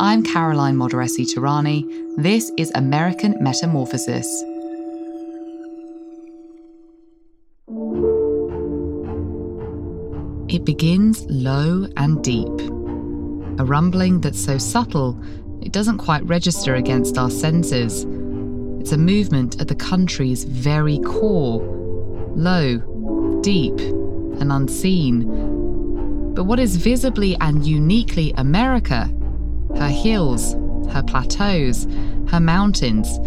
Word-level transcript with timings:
I'm 0.00 0.22
Caroline 0.22 0.76
Modarressy-Tehrani. 0.76 2.16
This 2.22 2.52
is 2.56 2.70
American 2.74 3.36
Metamorphosis. 3.42 4.26
It 10.48 10.64
begins 10.64 11.24
low 11.28 11.86
and 11.96 12.22
deep. 12.22 12.70
A 13.58 13.64
rumbling 13.64 14.20
that's 14.20 14.44
so 14.44 14.58
subtle 14.58 15.18
it 15.62 15.72
doesn't 15.72 15.98
quite 15.98 16.24
register 16.24 16.74
against 16.74 17.16
our 17.16 17.30
senses. 17.30 18.04
It's 18.80 18.92
a 18.92 18.98
movement 18.98 19.60
at 19.60 19.68
the 19.68 19.74
country's 19.74 20.44
very 20.44 20.98
core 20.98 21.62
low, 22.36 23.40
deep, 23.42 23.78
and 23.78 24.52
unseen. 24.52 25.53
But 26.34 26.44
what 26.44 26.58
is 26.58 26.76
visibly 26.76 27.36
and 27.40 27.64
uniquely 27.64 28.34
America, 28.36 29.08
her 29.76 29.88
hills, 29.88 30.54
her 30.92 31.02
plateaus, 31.02 31.86
her 32.28 32.40
mountains, 32.40 33.18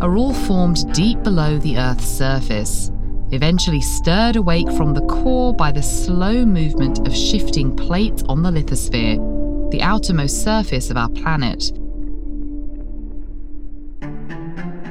are 0.00 0.16
all 0.16 0.34
formed 0.34 0.92
deep 0.92 1.22
below 1.22 1.58
the 1.58 1.78
Earth's 1.78 2.06
surface, 2.06 2.90
eventually 3.32 3.80
stirred 3.80 4.36
awake 4.36 4.70
from 4.72 4.94
the 4.94 5.04
core 5.06 5.52
by 5.52 5.72
the 5.72 5.82
slow 5.82 6.44
movement 6.44 7.06
of 7.06 7.16
shifting 7.16 7.74
plates 7.74 8.22
on 8.28 8.42
the 8.42 8.50
lithosphere, 8.50 9.70
the 9.70 9.82
outermost 9.82 10.44
surface 10.44 10.90
of 10.90 10.96
our 10.96 11.08
planet. 11.08 11.72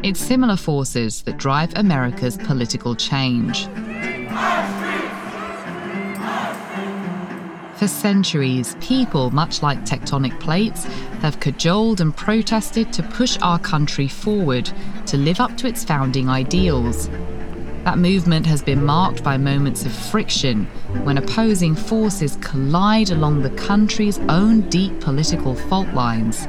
It's 0.04 0.20
similar 0.20 0.58
forces 0.58 1.22
that 1.24 1.38
drive 1.38 1.72
America's 1.78 2.36
political 2.36 2.94
change. 2.94 3.68
For 7.76 7.88
centuries, 7.88 8.78
people, 8.82 9.32
much 9.32 9.64
like 9.64 9.84
tectonic 9.84 10.40
plates, 10.40 10.86
have 11.22 11.40
cajoled 11.40 12.02
and 12.02 12.16
protested 12.16 12.94
to 12.94 13.04
push 13.04 13.38
our 13.42 13.58
country 13.58 14.08
forward 14.08 14.72
to 15.08 15.18
live 15.18 15.40
up 15.40 15.58
to 15.58 15.68
its 15.68 15.84
founding 15.84 16.30
ideals. 16.30 17.10
That 17.84 17.98
movement 17.98 18.46
has 18.46 18.62
been 18.62 18.86
marked 18.86 19.24
by 19.24 19.38
moments 19.38 19.86
of 19.86 19.92
friction 19.92 20.66
when 21.04 21.18
opposing 21.18 21.76
forces 21.76 22.38
collide 22.42 23.10
along 23.10 23.42
the 23.42 23.50
country's 23.50 24.20
own 24.30 24.70
deep 24.70 25.02
political 25.02 25.56
fault 25.56 25.90
lines. 25.94 26.48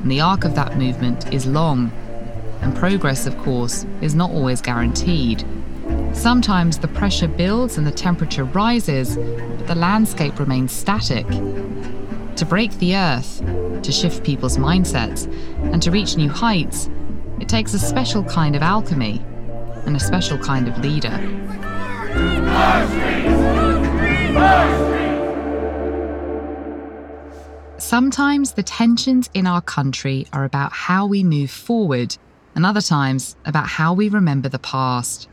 And 0.00 0.10
the 0.10 0.20
arc 0.20 0.44
of 0.44 0.54
that 0.54 0.76
movement 0.76 1.32
is 1.32 1.46
long, 1.46 1.90
and 2.60 2.76
progress, 2.76 3.26
of 3.26 3.36
course, 3.38 3.86
is 4.00 4.14
not 4.14 4.30
always 4.30 4.60
guaranteed. 4.60 5.44
Sometimes 6.18 6.78
the 6.78 6.88
pressure 6.88 7.28
builds 7.28 7.78
and 7.78 7.86
the 7.86 7.92
temperature 7.92 8.42
rises, 8.42 9.16
but 9.16 9.68
the 9.68 9.74
landscape 9.76 10.40
remains 10.40 10.72
static. 10.72 11.24
To 11.28 12.44
break 12.44 12.72
the 12.78 12.96
earth, 12.96 13.40
to 13.84 13.92
shift 13.92 14.24
people's 14.24 14.58
mindsets, 14.58 15.32
and 15.72 15.80
to 15.80 15.92
reach 15.92 16.16
new 16.16 16.28
heights, 16.28 16.90
it 17.40 17.48
takes 17.48 17.72
a 17.72 17.78
special 17.78 18.24
kind 18.24 18.56
of 18.56 18.62
alchemy 18.62 19.24
and 19.86 19.94
a 19.94 20.00
special 20.00 20.36
kind 20.38 20.66
of 20.66 20.76
leader. 20.78 21.16
Sometimes 27.78 28.52
the 28.52 28.64
tensions 28.64 29.30
in 29.34 29.46
our 29.46 29.62
country 29.62 30.26
are 30.32 30.44
about 30.44 30.72
how 30.72 31.06
we 31.06 31.22
move 31.22 31.52
forward, 31.52 32.18
and 32.56 32.66
other 32.66 32.82
times 32.82 33.36
about 33.44 33.68
how 33.68 33.92
we 33.94 34.08
remember 34.08 34.48
the 34.48 34.58
past. 34.58 35.28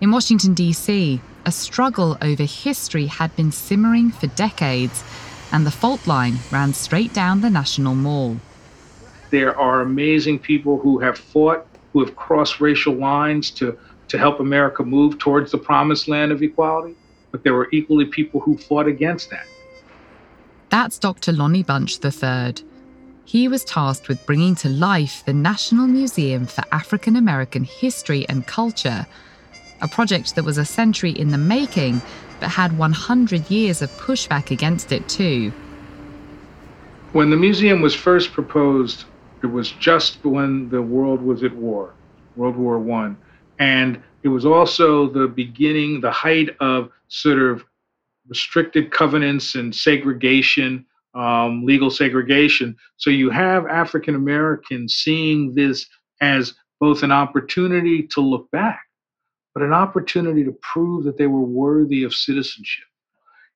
In 0.00 0.12
Washington, 0.12 0.54
D.C., 0.54 1.20
a 1.44 1.50
struggle 1.50 2.16
over 2.22 2.44
history 2.44 3.06
had 3.06 3.34
been 3.34 3.50
simmering 3.50 4.12
for 4.12 4.28
decades, 4.28 5.02
and 5.50 5.66
the 5.66 5.72
fault 5.72 6.06
line 6.06 6.38
ran 6.52 6.72
straight 6.72 7.12
down 7.12 7.40
the 7.40 7.50
National 7.50 7.96
Mall. 7.96 8.36
There 9.30 9.58
are 9.58 9.80
amazing 9.80 10.38
people 10.38 10.78
who 10.78 11.00
have 11.00 11.18
fought, 11.18 11.66
who 11.92 12.04
have 12.04 12.14
crossed 12.14 12.60
racial 12.60 12.94
lines 12.94 13.50
to, 13.52 13.76
to 14.06 14.18
help 14.18 14.38
America 14.38 14.84
move 14.84 15.18
towards 15.18 15.50
the 15.50 15.58
promised 15.58 16.06
land 16.06 16.30
of 16.30 16.42
equality, 16.42 16.94
but 17.32 17.42
there 17.42 17.54
were 17.54 17.68
equally 17.72 18.04
people 18.04 18.38
who 18.38 18.56
fought 18.56 18.86
against 18.86 19.30
that. 19.30 19.46
That's 20.68 20.98
Dr. 20.98 21.32
Lonnie 21.32 21.64
Bunch 21.64 21.98
III. 22.04 22.54
He 23.24 23.48
was 23.48 23.64
tasked 23.64 24.08
with 24.08 24.24
bringing 24.26 24.54
to 24.56 24.68
life 24.68 25.24
the 25.26 25.32
National 25.32 25.88
Museum 25.88 26.46
for 26.46 26.62
African 26.70 27.16
American 27.16 27.64
History 27.64 28.28
and 28.28 28.46
Culture, 28.46 29.06
a 29.80 29.88
project 29.88 30.34
that 30.34 30.44
was 30.44 30.58
a 30.58 30.64
century 30.64 31.10
in 31.10 31.28
the 31.28 31.38
making 31.38 32.02
but 32.40 32.50
had 32.50 32.76
100 32.78 33.50
years 33.50 33.82
of 33.82 33.90
pushback 33.92 34.50
against 34.50 34.92
it 34.92 35.08
too. 35.08 35.52
When 37.12 37.30
the 37.30 37.36
museum 37.36 37.80
was 37.80 37.94
first 37.94 38.32
proposed, 38.32 39.04
it 39.42 39.46
was 39.46 39.70
just 39.72 40.24
when 40.24 40.68
the 40.68 40.82
world 40.82 41.22
was 41.22 41.42
at 41.42 41.54
war, 41.54 41.94
World 42.36 42.56
War 42.56 42.78
One, 42.78 43.16
and 43.58 44.00
it 44.22 44.28
was 44.28 44.44
also 44.44 45.08
the 45.08 45.26
beginning, 45.26 46.00
the 46.00 46.10
height 46.10 46.50
of 46.60 46.90
sort 47.08 47.38
of 47.38 47.64
restricted 48.28 48.90
covenants 48.90 49.54
and 49.54 49.74
segregation, 49.74 50.84
um, 51.14 51.64
legal 51.64 51.90
segregation. 51.90 52.76
So 52.96 53.10
you 53.10 53.30
have 53.30 53.66
African 53.66 54.14
Americans 54.14 54.94
seeing 54.94 55.54
this 55.54 55.86
as 56.20 56.54
both 56.80 57.02
an 57.02 57.12
opportunity 57.12 58.02
to 58.08 58.20
look 58.20 58.50
back, 58.50 58.87
but 59.58 59.66
an 59.66 59.72
opportunity 59.72 60.44
to 60.44 60.56
prove 60.62 61.02
that 61.02 61.18
they 61.18 61.26
were 61.26 61.40
worthy 61.40 62.04
of 62.04 62.14
citizenship. 62.14 62.84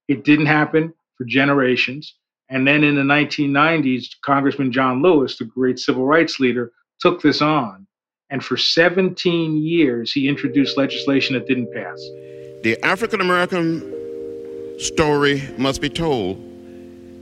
It 0.09 0.25
didn't 0.25 0.47
happen 0.47 0.93
for 1.17 1.25
generations. 1.25 2.17
And 2.49 2.67
then 2.67 2.83
in 2.83 2.97
the 2.97 3.03
1990s, 3.03 4.07
Congressman 4.25 4.73
John 4.73 5.01
Lewis, 5.01 5.39
the 5.39 5.45
great 5.45 5.79
civil 5.79 6.05
rights 6.05 6.41
leader, 6.41 6.73
took 6.99 7.23
this 7.23 7.41
on. 7.41 7.87
And 8.31 8.45
for 8.45 8.57
17 8.57 9.57
years, 9.59 10.11
he 10.11 10.27
introduced 10.27 10.77
legislation 10.77 11.35
that 11.35 11.47
didn't 11.47 11.73
pass. 11.73 11.99
The 12.65 12.77
African 12.83 13.21
American 13.21 14.81
story 14.81 15.41
must 15.57 15.81
be 15.81 15.89
told, 15.89 16.37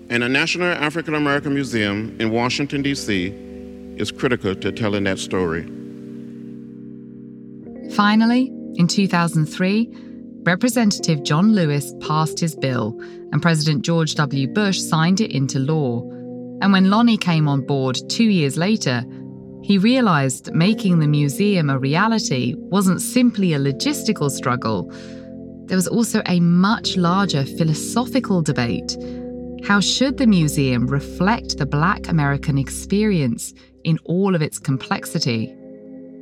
and 0.09 0.23
the 0.23 0.29
National 0.31 0.69
African 0.69 1.15
American 1.15 1.53
Museum 1.53 2.17
in 2.19 2.31
Washington, 2.31 2.81
D.C. 2.81 3.27
is 3.99 4.11
critical 4.11 4.55
to 4.55 4.73
telling 4.73 5.05
that 5.05 5.19
story. 5.19 5.65
Finally, 7.95 8.53
in 8.81 8.89
2003, 8.89 9.91
Representative 10.45 11.23
John 11.23 11.53
Lewis 11.53 11.93
passed 12.01 12.41
his 12.41 12.57
bill, 12.57 12.99
and 13.31 13.43
President 13.43 13.83
George 13.83 14.15
W. 14.15 14.49
Bush 14.49 14.81
signed 14.81 15.21
it 15.21 15.33
into 15.33 15.59
law. 15.59 16.01
And 16.63 16.73
when 16.73 16.89
Lonnie 16.89 17.19
came 17.19 17.47
on 17.47 17.67
board 17.67 17.99
two 18.09 18.25
years 18.25 18.57
later, 18.57 19.05
he 19.63 19.77
realized 19.77 20.55
making 20.55 20.99
the 20.99 21.07
museum 21.07 21.69
a 21.69 21.79
reality 21.79 22.55
wasn't 22.57 23.03
simply 23.03 23.53
a 23.53 23.59
logistical 23.59 24.31
struggle. 24.31 24.91
There 25.67 25.77
was 25.77 25.87
also 25.87 26.23
a 26.25 26.41
much 26.41 26.97
larger 26.97 27.45
philosophical 27.45 28.41
debate. 28.41 28.97
How 29.63 29.81
should 29.81 30.17
the 30.17 30.27
museum 30.27 30.87
reflect 30.87 31.59
the 31.59 31.67
Black 31.67 32.09
American 32.09 32.57
experience 32.57 33.53
in 33.85 33.99
all 34.07 34.35
of 34.35 34.41
its 34.41 34.59
complexity? 34.59 35.55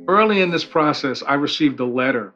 Early 0.09 0.41
in 0.41 0.49
this 0.51 0.65
process, 0.65 1.23
I 1.25 1.35
received 1.35 1.79
a 1.79 1.85
letter 1.85 2.33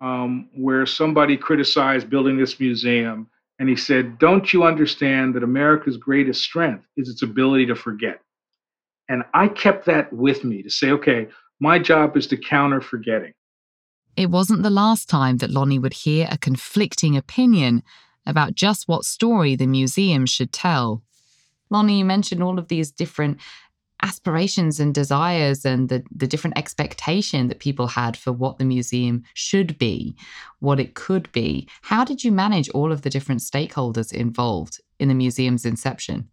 um, 0.00 0.48
where 0.54 0.86
somebody 0.86 1.36
criticized 1.36 2.10
building 2.10 2.38
this 2.38 2.58
museum. 2.60 3.28
And 3.58 3.68
he 3.68 3.76
said, 3.76 4.18
Don't 4.18 4.52
you 4.52 4.64
understand 4.64 5.34
that 5.34 5.42
America's 5.42 5.96
greatest 5.96 6.42
strength 6.42 6.84
is 6.96 7.08
its 7.08 7.22
ability 7.22 7.66
to 7.66 7.74
forget? 7.74 8.20
And 9.08 9.22
I 9.34 9.48
kept 9.48 9.86
that 9.86 10.12
with 10.12 10.44
me 10.44 10.62
to 10.62 10.70
say, 10.70 10.90
okay, 10.90 11.28
my 11.60 11.78
job 11.78 12.16
is 12.16 12.26
to 12.28 12.36
counter 12.36 12.80
forgetting. 12.80 13.32
It 14.16 14.30
wasn't 14.30 14.62
the 14.62 14.70
last 14.70 15.08
time 15.08 15.38
that 15.38 15.50
Lonnie 15.50 15.78
would 15.78 15.94
hear 15.94 16.28
a 16.30 16.38
conflicting 16.38 17.16
opinion 17.16 17.82
about 18.26 18.54
just 18.54 18.88
what 18.88 19.04
story 19.04 19.56
the 19.56 19.66
museum 19.66 20.26
should 20.26 20.52
tell. 20.52 21.02
Lonnie, 21.70 21.98
you 21.98 22.04
mentioned 22.04 22.42
all 22.42 22.58
of 22.58 22.68
these 22.68 22.90
different 22.90 23.38
aspirations 24.02 24.78
and 24.80 24.94
desires 24.94 25.64
and 25.64 25.88
the, 25.88 26.04
the 26.14 26.26
different 26.26 26.58
expectation 26.58 27.48
that 27.48 27.58
people 27.58 27.88
had 27.88 28.16
for 28.16 28.32
what 28.32 28.58
the 28.58 28.64
museum 28.64 29.24
should 29.34 29.78
be, 29.78 30.16
what 30.60 30.80
it 30.80 30.94
could 30.94 31.30
be. 31.32 31.68
How 31.82 32.04
did 32.04 32.24
you 32.24 32.32
manage 32.32 32.68
all 32.70 32.92
of 32.92 33.02
the 33.02 33.10
different 33.10 33.40
stakeholders 33.40 34.12
involved 34.12 34.80
in 34.98 35.08
the 35.08 35.14
museum's 35.14 35.64
inception? 35.64 36.28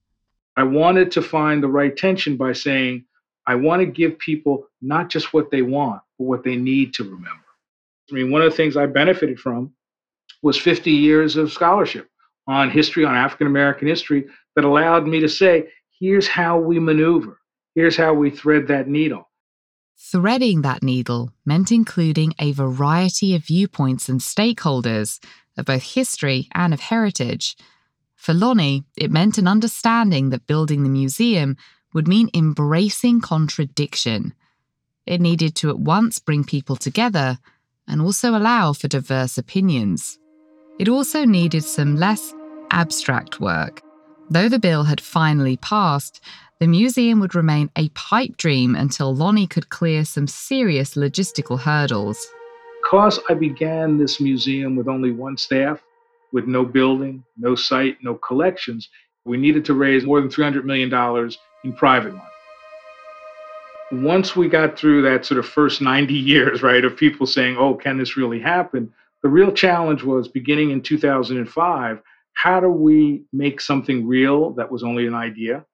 I 0.57 0.63
wanted 0.63 1.11
to 1.11 1.21
find 1.21 1.61
the 1.61 1.67
right 1.67 1.95
tension 1.95 2.37
by 2.37 2.53
saying, 2.53 3.05
I 3.47 3.55
want 3.55 3.81
to 3.81 3.85
give 3.85 4.17
people 4.19 4.67
not 4.81 5.09
just 5.09 5.33
what 5.33 5.51
they 5.51 5.61
want, 5.61 6.01
but 6.17 6.25
what 6.25 6.43
they 6.43 6.55
need 6.55 6.93
to 6.95 7.03
remember. 7.03 7.29
I 8.09 8.15
mean, 8.15 8.31
one 8.31 8.41
of 8.41 8.49
the 8.49 8.55
things 8.55 8.77
I 8.77 8.85
benefited 8.85 9.39
from 9.39 9.73
was 10.41 10.57
50 10.57 10.91
years 10.91 11.35
of 11.35 11.51
scholarship 11.51 12.09
on 12.47 12.69
history, 12.69 13.03
on 13.05 13.15
African 13.15 13.47
American 13.47 13.87
history, 13.87 14.25
that 14.55 14.65
allowed 14.65 15.07
me 15.07 15.19
to 15.19 15.29
say, 15.29 15.69
here's 15.99 16.27
how 16.27 16.57
we 16.57 16.79
maneuver, 16.79 17.39
here's 17.75 17.97
how 17.97 18.13
we 18.13 18.29
thread 18.29 18.67
that 18.67 18.87
needle. 18.87 19.29
Threading 19.97 20.61
that 20.61 20.83
needle 20.83 21.31
meant 21.45 21.71
including 21.71 22.33
a 22.39 22.51
variety 22.51 23.35
of 23.35 23.45
viewpoints 23.45 24.09
and 24.09 24.19
stakeholders 24.19 25.19
of 25.57 25.65
both 25.65 25.83
history 25.83 26.49
and 26.53 26.73
of 26.73 26.79
heritage. 26.79 27.55
For 28.15 28.33
Lonnie, 28.33 28.83
it 28.97 29.11
meant 29.11 29.37
an 29.37 29.47
understanding 29.47 30.29
that 30.29 30.47
building 30.47 30.83
the 30.83 30.89
museum 30.89 31.55
would 31.93 32.07
mean 32.07 32.29
embracing 32.33 33.21
contradiction. 33.21 34.33
It 35.05 35.21
needed 35.21 35.55
to 35.57 35.69
at 35.69 35.79
once 35.79 36.19
bring 36.19 36.43
people 36.43 36.75
together 36.75 37.37
and 37.87 38.01
also 38.01 38.35
allow 38.35 38.73
for 38.73 38.87
diverse 38.87 39.37
opinions. 39.37 40.17
It 40.77 40.89
also 40.89 41.23
needed 41.23 41.63
some 41.63 41.95
less 41.95 42.33
abstract 42.71 43.39
work. 43.39 43.81
Though 44.29 44.49
the 44.49 44.59
bill 44.59 44.83
had 44.83 44.99
finally 44.99 45.57
passed, 45.57 46.19
the 46.59 46.67
museum 46.67 47.19
would 47.19 47.35
remain 47.35 47.69
a 47.75 47.89
pipe 47.89 48.37
dream 48.37 48.75
until 48.75 49.13
Lonnie 49.13 49.47
could 49.47 49.69
clear 49.69 50.05
some 50.05 50.27
serious 50.27 50.95
logistical 50.95 51.59
hurdles. 51.59 52.27
Because 52.81 53.19
I 53.29 53.33
began 53.33 53.97
this 53.97 54.21
museum 54.21 54.75
with 54.75 54.87
only 54.87 55.11
one 55.11 55.37
staff, 55.37 55.81
with 56.31 56.47
no 56.47 56.63
building, 56.63 57.23
no 57.37 57.55
site, 57.55 57.97
no 58.01 58.15
collections, 58.15 58.89
we 59.25 59.37
needed 59.37 59.65
to 59.65 59.73
raise 59.73 60.05
more 60.05 60.21
than 60.21 60.29
$300 60.29 60.63
million 60.63 60.93
in 61.63 61.73
private 61.73 62.13
money. 62.13 62.29
Once 64.03 64.35
we 64.35 64.47
got 64.47 64.77
through 64.77 65.01
that 65.01 65.25
sort 65.25 65.39
of 65.39 65.45
first 65.45 65.81
90 65.81 66.13
years, 66.13 66.63
right, 66.63 66.85
of 66.85 66.95
people 66.95 67.25
saying, 67.25 67.57
oh, 67.57 67.73
can 67.73 67.97
this 67.97 68.15
really 68.15 68.39
happen? 68.39 68.93
The 69.23 69.29
real 69.29 69.51
challenge 69.51 70.03
was 70.03 70.27
beginning 70.27 70.71
in 70.71 70.81
2005 70.81 72.01
how 72.35 72.59
do 72.59 72.69
we 72.69 73.23
make 73.33 73.61
something 73.61 74.05
real 74.05 74.51
that 74.55 74.69
was 74.69 74.83
only 74.83 75.07
an 75.07 75.15
idea? 75.15 75.65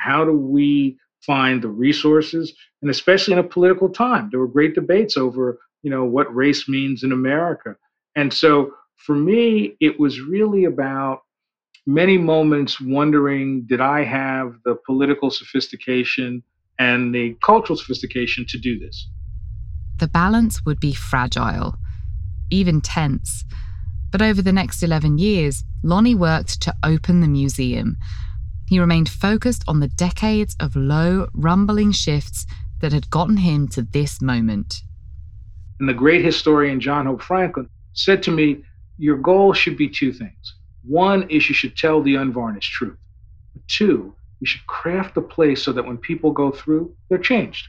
How 0.00 0.24
do 0.24 0.32
we 0.32 0.98
find 1.20 1.62
the 1.62 1.68
resources? 1.68 2.52
And 2.82 2.90
especially 2.90 3.34
in 3.34 3.38
a 3.38 3.44
political 3.44 3.88
time, 3.88 4.28
there 4.30 4.40
were 4.40 4.48
great 4.48 4.74
debates 4.74 5.16
over, 5.16 5.58
you 5.82 5.90
know, 5.90 6.04
what 6.04 6.34
race 6.34 6.68
means 6.68 7.02
in 7.02 7.12
America. 7.12 7.76
And 8.16 8.32
so 8.32 8.72
for 8.96 9.14
me, 9.14 9.76
it 9.80 10.00
was 10.00 10.20
really 10.20 10.64
about 10.64 11.22
many 11.86 12.18
moments 12.18 12.80
wondering 12.80 13.66
did 13.66 13.80
I 13.80 14.04
have 14.04 14.54
the 14.64 14.76
political 14.86 15.30
sophistication 15.30 16.42
and 16.78 17.14
the 17.14 17.36
cultural 17.42 17.76
sophistication 17.76 18.46
to 18.48 18.58
do 18.58 18.78
this? 18.78 19.08
The 19.98 20.08
balance 20.08 20.64
would 20.64 20.80
be 20.80 20.94
fragile 20.94 21.74
even 22.50 22.80
tense. 22.80 23.44
But 24.10 24.22
over 24.22 24.42
the 24.42 24.52
next 24.52 24.82
11 24.82 25.18
years, 25.18 25.64
Lonnie 25.82 26.14
worked 26.14 26.60
to 26.62 26.74
open 26.84 27.20
the 27.20 27.28
museum. 27.28 27.96
He 28.70 28.78
remained 28.78 29.08
focused 29.08 29.64
on 29.66 29.80
the 29.80 29.88
decades 29.88 30.54
of 30.60 30.76
low, 30.76 31.26
rumbling 31.34 31.90
shifts 31.90 32.46
that 32.80 32.92
had 32.92 33.10
gotten 33.10 33.38
him 33.38 33.66
to 33.70 33.82
this 33.82 34.22
moment. 34.22 34.82
And 35.80 35.88
the 35.88 35.92
great 35.92 36.24
historian 36.24 36.78
John 36.78 37.06
Hope 37.06 37.20
Franklin 37.20 37.68
said 37.94 38.22
to 38.22 38.30
me, 38.30 38.62
Your 38.96 39.16
goal 39.16 39.54
should 39.54 39.76
be 39.76 39.88
two 39.88 40.12
things. 40.12 40.54
One 40.84 41.28
is 41.28 41.48
you 41.48 41.54
should 41.56 41.76
tell 41.76 42.00
the 42.00 42.14
unvarnished 42.14 42.72
truth. 42.72 42.96
Two, 43.66 44.14
you 44.38 44.46
should 44.46 44.64
craft 44.68 45.16
a 45.16 45.20
place 45.20 45.64
so 45.64 45.72
that 45.72 45.84
when 45.84 45.98
people 45.98 46.30
go 46.30 46.52
through, 46.52 46.94
they're 47.08 47.18
changed. 47.18 47.66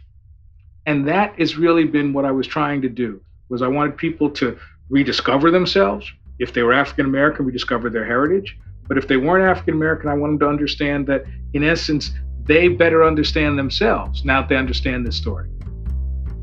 And 0.86 1.08
that 1.08 1.34
has 1.40 1.58
really 1.58 1.86
been 1.86 2.14
what 2.14 2.26
I 2.26 2.32
was 2.32 2.46
trying 2.46 2.80
to 2.84 2.90
do 2.90 3.20
was 3.50 3.64
I 3.64 3.68
wanted 3.68 3.98
people 3.98 4.30
to 4.30 4.56
rediscover 4.92 5.50
themselves. 5.50 6.06
If 6.38 6.54
they 6.54 6.62
were 6.62 6.74
African 6.74 7.08
American, 7.08 7.48
rediscover 7.48 7.90
their 7.90 8.06
heritage. 8.06 8.56
But 8.88 8.98
if 8.98 9.08
they 9.08 9.18
weren't 9.18 9.44
African 9.44 9.76
American, 9.76 10.10
I 10.10 10.14
wanted 10.14 10.34
them 10.34 10.40
to 10.40 10.48
understand 10.48 11.08
that, 11.08 11.24
in 11.54 11.64
essence, 11.64 12.12
they 12.44 12.68
better 12.68 13.04
understand 13.04 13.58
themselves 13.58 14.26
now 14.26 14.42
that 14.42 14.50
they 14.50 14.58
understand 14.58 15.06
this 15.06 15.16
story. 15.16 15.50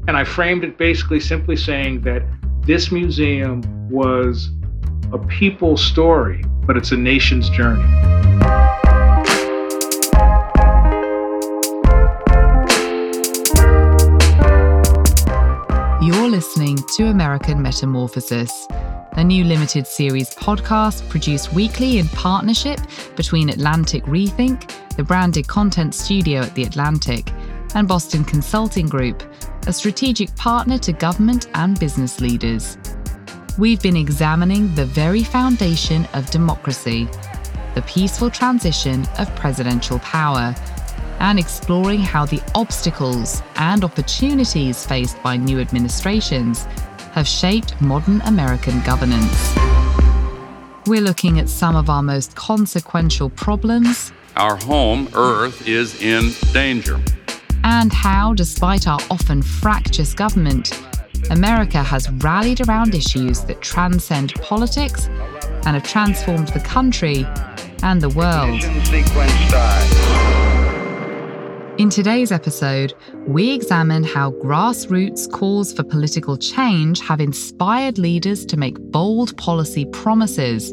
And 0.06 0.16
I 0.16 0.24
framed 0.24 0.64
it 0.64 0.78
basically 0.78 1.20
simply 1.20 1.56
saying 1.56 2.00
that 2.02 2.22
this 2.62 2.90
museum 2.90 3.62
was 3.90 4.50
a 5.12 5.18
people's 5.18 5.84
story, 5.84 6.42
but 6.66 6.76
it's 6.76 6.92
a 6.92 6.96
nation's 6.96 7.50
journey. 7.50 7.84
You're 16.00 16.30
listening 16.30 16.78
to 16.96 17.08
American 17.08 17.60
Metamorphosis, 17.60 18.66
a 19.18 19.24
new 19.24 19.42
limited 19.42 19.84
series 19.84 20.32
podcast 20.36 21.06
produced 21.08 21.52
weekly 21.52 21.98
in 21.98 22.06
partnership 22.10 22.78
between 23.16 23.48
Atlantic 23.48 24.04
Rethink, 24.04 24.72
the 24.96 25.02
branded 25.02 25.48
content 25.48 25.92
studio 25.92 26.42
at 26.42 26.54
The 26.54 26.62
Atlantic, 26.62 27.32
and 27.74 27.88
Boston 27.88 28.22
Consulting 28.22 28.86
Group, 28.86 29.24
a 29.66 29.72
strategic 29.72 30.32
partner 30.36 30.78
to 30.78 30.92
government 30.92 31.48
and 31.54 31.80
business 31.80 32.20
leaders. 32.20 32.78
We've 33.58 33.82
been 33.82 33.96
examining 33.96 34.72
the 34.76 34.86
very 34.86 35.24
foundation 35.24 36.06
of 36.14 36.30
democracy, 36.30 37.08
the 37.74 37.82
peaceful 37.88 38.30
transition 38.30 39.04
of 39.18 39.34
presidential 39.34 39.98
power 39.98 40.54
and 41.18 41.40
exploring 41.40 41.98
how 41.98 42.24
the 42.24 42.40
obstacles 42.54 43.42
and 43.56 43.82
opportunities 43.82 44.86
faced 44.86 45.20
by 45.24 45.36
new 45.36 45.58
administrations 45.58 46.68
have 47.18 47.26
shaped 47.26 47.80
modern 47.80 48.20
American 48.20 48.80
governance. 48.82 49.52
We're 50.86 51.00
looking 51.00 51.40
at 51.40 51.48
some 51.48 51.74
of 51.74 51.90
our 51.90 52.00
most 52.00 52.36
consequential 52.36 53.28
problems. 53.30 54.12
Our 54.36 54.54
home, 54.54 55.08
Earth, 55.14 55.66
is 55.66 56.00
in 56.00 56.30
danger. 56.52 57.00
And 57.64 57.92
how, 57.92 58.34
despite 58.34 58.86
our 58.86 59.00
often 59.10 59.42
fractious 59.42 60.14
government, 60.14 60.80
America 61.30 61.82
has 61.82 62.08
rallied 62.22 62.60
around 62.68 62.94
issues 62.94 63.42
that 63.46 63.60
transcend 63.62 64.34
politics 64.34 65.08
and 65.66 65.74
have 65.74 65.82
transformed 65.82 66.46
the 66.48 66.60
country 66.60 67.26
and 67.82 68.00
the 68.00 68.10
world. 68.10 68.62
In 71.78 71.90
today's 71.90 72.32
episode, 72.32 72.92
we 73.28 73.52
examine 73.52 74.02
how 74.02 74.32
grassroots 74.32 75.30
calls 75.30 75.72
for 75.72 75.84
political 75.84 76.36
change 76.36 76.98
have 76.98 77.20
inspired 77.20 77.98
leaders 77.98 78.44
to 78.46 78.56
make 78.56 78.76
bold 78.90 79.36
policy 79.36 79.84
promises, 79.92 80.72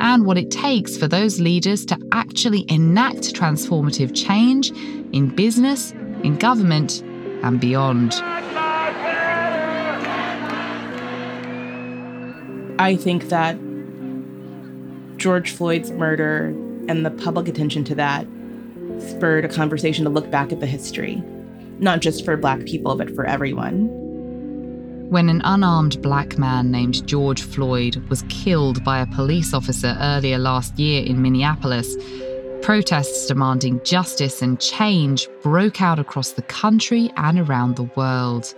and 0.00 0.24
what 0.24 0.38
it 0.38 0.50
takes 0.50 0.96
for 0.96 1.06
those 1.06 1.38
leaders 1.38 1.84
to 1.84 1.98
actually 2.12 2.64
enact 2.70 3.34
transformative 3.34 4.16
change 4.16 4.70
in 5.12 5.28
business, 5.36 5.92
in 6.22 6.36
government, 6.36 7.02
and 7.42 7.60
beyond. 7.60 8.14
I 12.78 12.96
think 12.98 13.28
that 13.28 13.58
George 15.18 15.50
Floyd's 15.50 15.90
murder 15.90 16.46
and 16.88 17.04
the 17.04 17.10
public 17.10 17.48
attention 17.48 17.84
to 17.84 17.94
that 17.96 18.26
spurred 18.98 19.44
a 19.44 19.48
conversation 19.48 20.04
to 20.04 20.10
look 20.10 20.30
back 20.30 20.52
at 20.52 20.60
the 20.60 20.66
history, 20.66 21.22
not 21.78 22.00
just 22.00 22.24
for 22.24 22.36
Black 22.36 22.64
people, 22.64 22.96
but 22.96 23.14
for 23.14 23.24
everyone. 23.24 23.88
When 25.10 25.28
an 25.28 25.42
unarmed 25.44 26.00
black 26.00 26.38
man 26.38 26.70
named 26.70 27.06
George 27.06 27.42
Floyd 27.42 27.96
was 28.08 28.24
killed 28.30 28.82
by 28.82 29.00
a 29.00 29.06
police 29.06 29.52
officer 29.52 29.94
earlier 30.00 30.38
last 30.38 30.78
year 30.78 31.04
in 31.04 31.20
Minneapolis, 31.20 31.96
protests 32.62 33.26
demanding 33.26 33.82
justice 33.84 34.40
and 34.40 34.58
change 34.58 35.28
broke 35.42 35.82
out 35.82 35.98
across 35.98 36.32
the 36.32 36.42
country 36.42 37.12
and 37.16 37.38
around 37.38 37.76
the 37.76 37.90
world. 37.94 38.54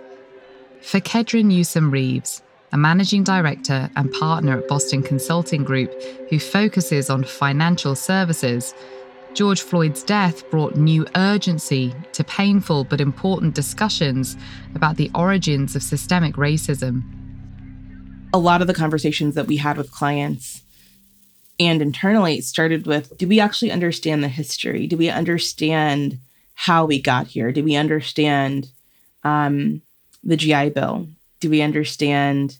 For 0.80 1.00
Kedra 1.00 1.42
Newsom 1.42 1.90
Reeves, 1.90 2.42
a 2.70 2.76
managing 2.76 3.24
director 3.24 3.90
and 3.96 4.12
partner 4.12 4.58
at 4.58 4.68
Boston 4.68 5.02
Consulting 5.02 5.64
Group 5.64 5.90
who 6.28 6.38
focuses 6.38 7.08
on 7.08 7.24
financial 7.24 7.94
services, 7.94 8.74
George 9.34 9.62
Floyd's 9.62 10.04
death 10.04 10.48
brought 10.48 10.76
new 10.76 11.04
urgency 11.16 11.92
to 12.12 12.22
painful 12.22 12.84
but 12.84 13.00
important 13.00 13.56
discussions 13.56 14.36
about 14.76 14.96
the 14.96 15.10
origins 15.12 15.74
of 15.74 15.82
systemic 15.82 16.36
racism. 16.36 17.02
A 18.32 18.38
lot 18.38 18.60
of 18.60 18.68
the 18.68 18.74
conversations 18.74 19.34
that 19.34 19.48
we 19.48 19.56
had 19.56 19.76
with 19.76 19.90
clients 19.90 20.62
and 21.58 21.82
internally 21.82 22.40
started 22.40 22.86
with 22.86 23.16
do 23.18 23.26
we 23.26 23.40
actually 23.40 23.72
understand 23.72 24.22
the 24.22 24.28
history? 24.28 24.86
Do 24.86 24.96
we 24.96 25.10
understand 25.10 26.18
how 26.54 26.84
we 26.84 27.02
got 27.02 27.26
here? 27.26 27.50
Do 27.50 27.64
we 27.64 27.74
understand 27.74 28.68
um, 29.24 29.82
the 30.22 30.36
GI 30.36 30.70
Bill? 30.70 31.08
Do 31.40 31.50
we 31.50 31.60
understand 31.60 32.58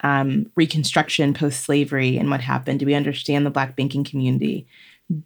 um, 0.00 0.50
Reconstruction 0.56 1.34
post 1.34 1.60
slavery 1.60 2.18
and 2.18 2.30
what 2.30 2.40
happened? 2.40 2.80
Do 2.80 2.86
we 2.86 2.94
understand 2.94 3.46
the 3.46 3.50
Black 3.50 3.76
banking 3.76 4.02
community? 4.02 4.66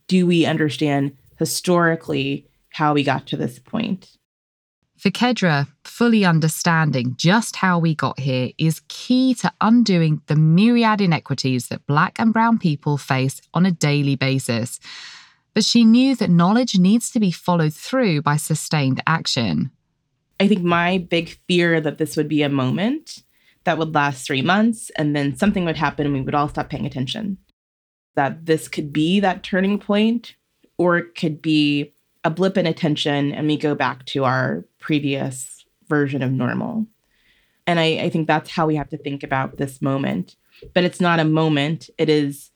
Do 0.07 0.27
we 0.27 0.45
understand 0.45 1.17
historically 1.39 2.47
how 2.71 2.95
we 2.95 3.03
got 3.03 3.27
to 3.29 3.37
this 3.37 3.59
point? 3.59 4.17
For 5.01 5.11
Kedra, 5.11 5.67
fully 5.83 6.27
understanding 6.27 7.15
just 7.17 7.57
how 7.57 7.79
we 7.79 7.95
got 7.95 8.21
here 8.21 8.51
is 8.59 8.83
key 8.89 9.33
to 9.37 9.51
undoing 9.63 10.21
the 10.27 10.37
myriad 10.37 11.01
inequities 11.01 11.69
that 11.69 11.87
Black 11.87 12.21
and 12.21 12.35
Brown 12.35 12.59
people 12.59 12.99
face 12.99 13.41
on 13.55 13.65
a 13.65 13.73
daily 13.73 14.15
basis. 14.15 14.79
But 15.55 15.65
she 15.65 15.85
knew 15.85 16.15
that 16.17 16.29
knowledge 16.29 16.79
needs 16.79 17.11
to 17.13 17.21
be 17.21 17.31
followed 17.31 17.73
through 17.73 18.21
by 18.21 18.37
sustained 18.37 19.03
action. 19.07 19.71
I 20.39 20.49
think 20.49 20.63
my 20.63 20.99
big 20.99 21.39
fear 21.49 21.81
that 21.81 21.97
this 21.97 22.15
would 22.17 22.29
be 22.29 22.43
a 22.43 22.51
moment 22.51 23.23
that 23.65 23.79
would 23.79 23.95
last 23.95 24.27
three 24.27 24.43
months 24.43 24.91
and 24.97 25.17
then 25.17 25.35
something 25.35 25.65
would 25.65 25.77
happen 25.77 26.07
and 26.07 26.15
we 26.15 26.21
would 26.21 26.35
all 26.35 26.49
stop 26.49 26.69
paying 26.69 26.85
attention. 26.85 27.39
That 28.21 28.45
this 28.45 28.69
could 28.69 28.93
be 28.93 29.19
that 29.21 29.43
turning 29.43 29.79
point, 29.79 30.35
or 30.77 30.99
it 30.99 31.15
could 31.15 31.41
be 31.41 31.95
a 32.23 32.29
blip 32.29 32.59
in 32.59 32.67
attention 32.67 33.33
and 33.33 33.47
we 33.47 33.57
go 33.57 33.75
back 33.75 34.05
to 34.05 34.25
our 34.25 34.67
previous 34.79 35.65
version 35.89 36.21
of 36.21 36.31
normal. 36.31 36.87
And 37.67 37.81
I, 37.81 37.85
I, 37.97 38.11
think 38.11 38.27
that's 38.27 38.50
how 38.50 38.67
we 38.67 38.77
have 38.77 38.91
to 38.91 38.99
think 38.99 39.23
about 39.23 39.57
this 39.57 39.81
moment. 39.81 40.37
But 40.75 40.85
it's 40.85 41.00
not 41.00 41.19
a 41.19 41.25
moment, 41.25 41.89
it 41.97 42.11
is 42.11 42.50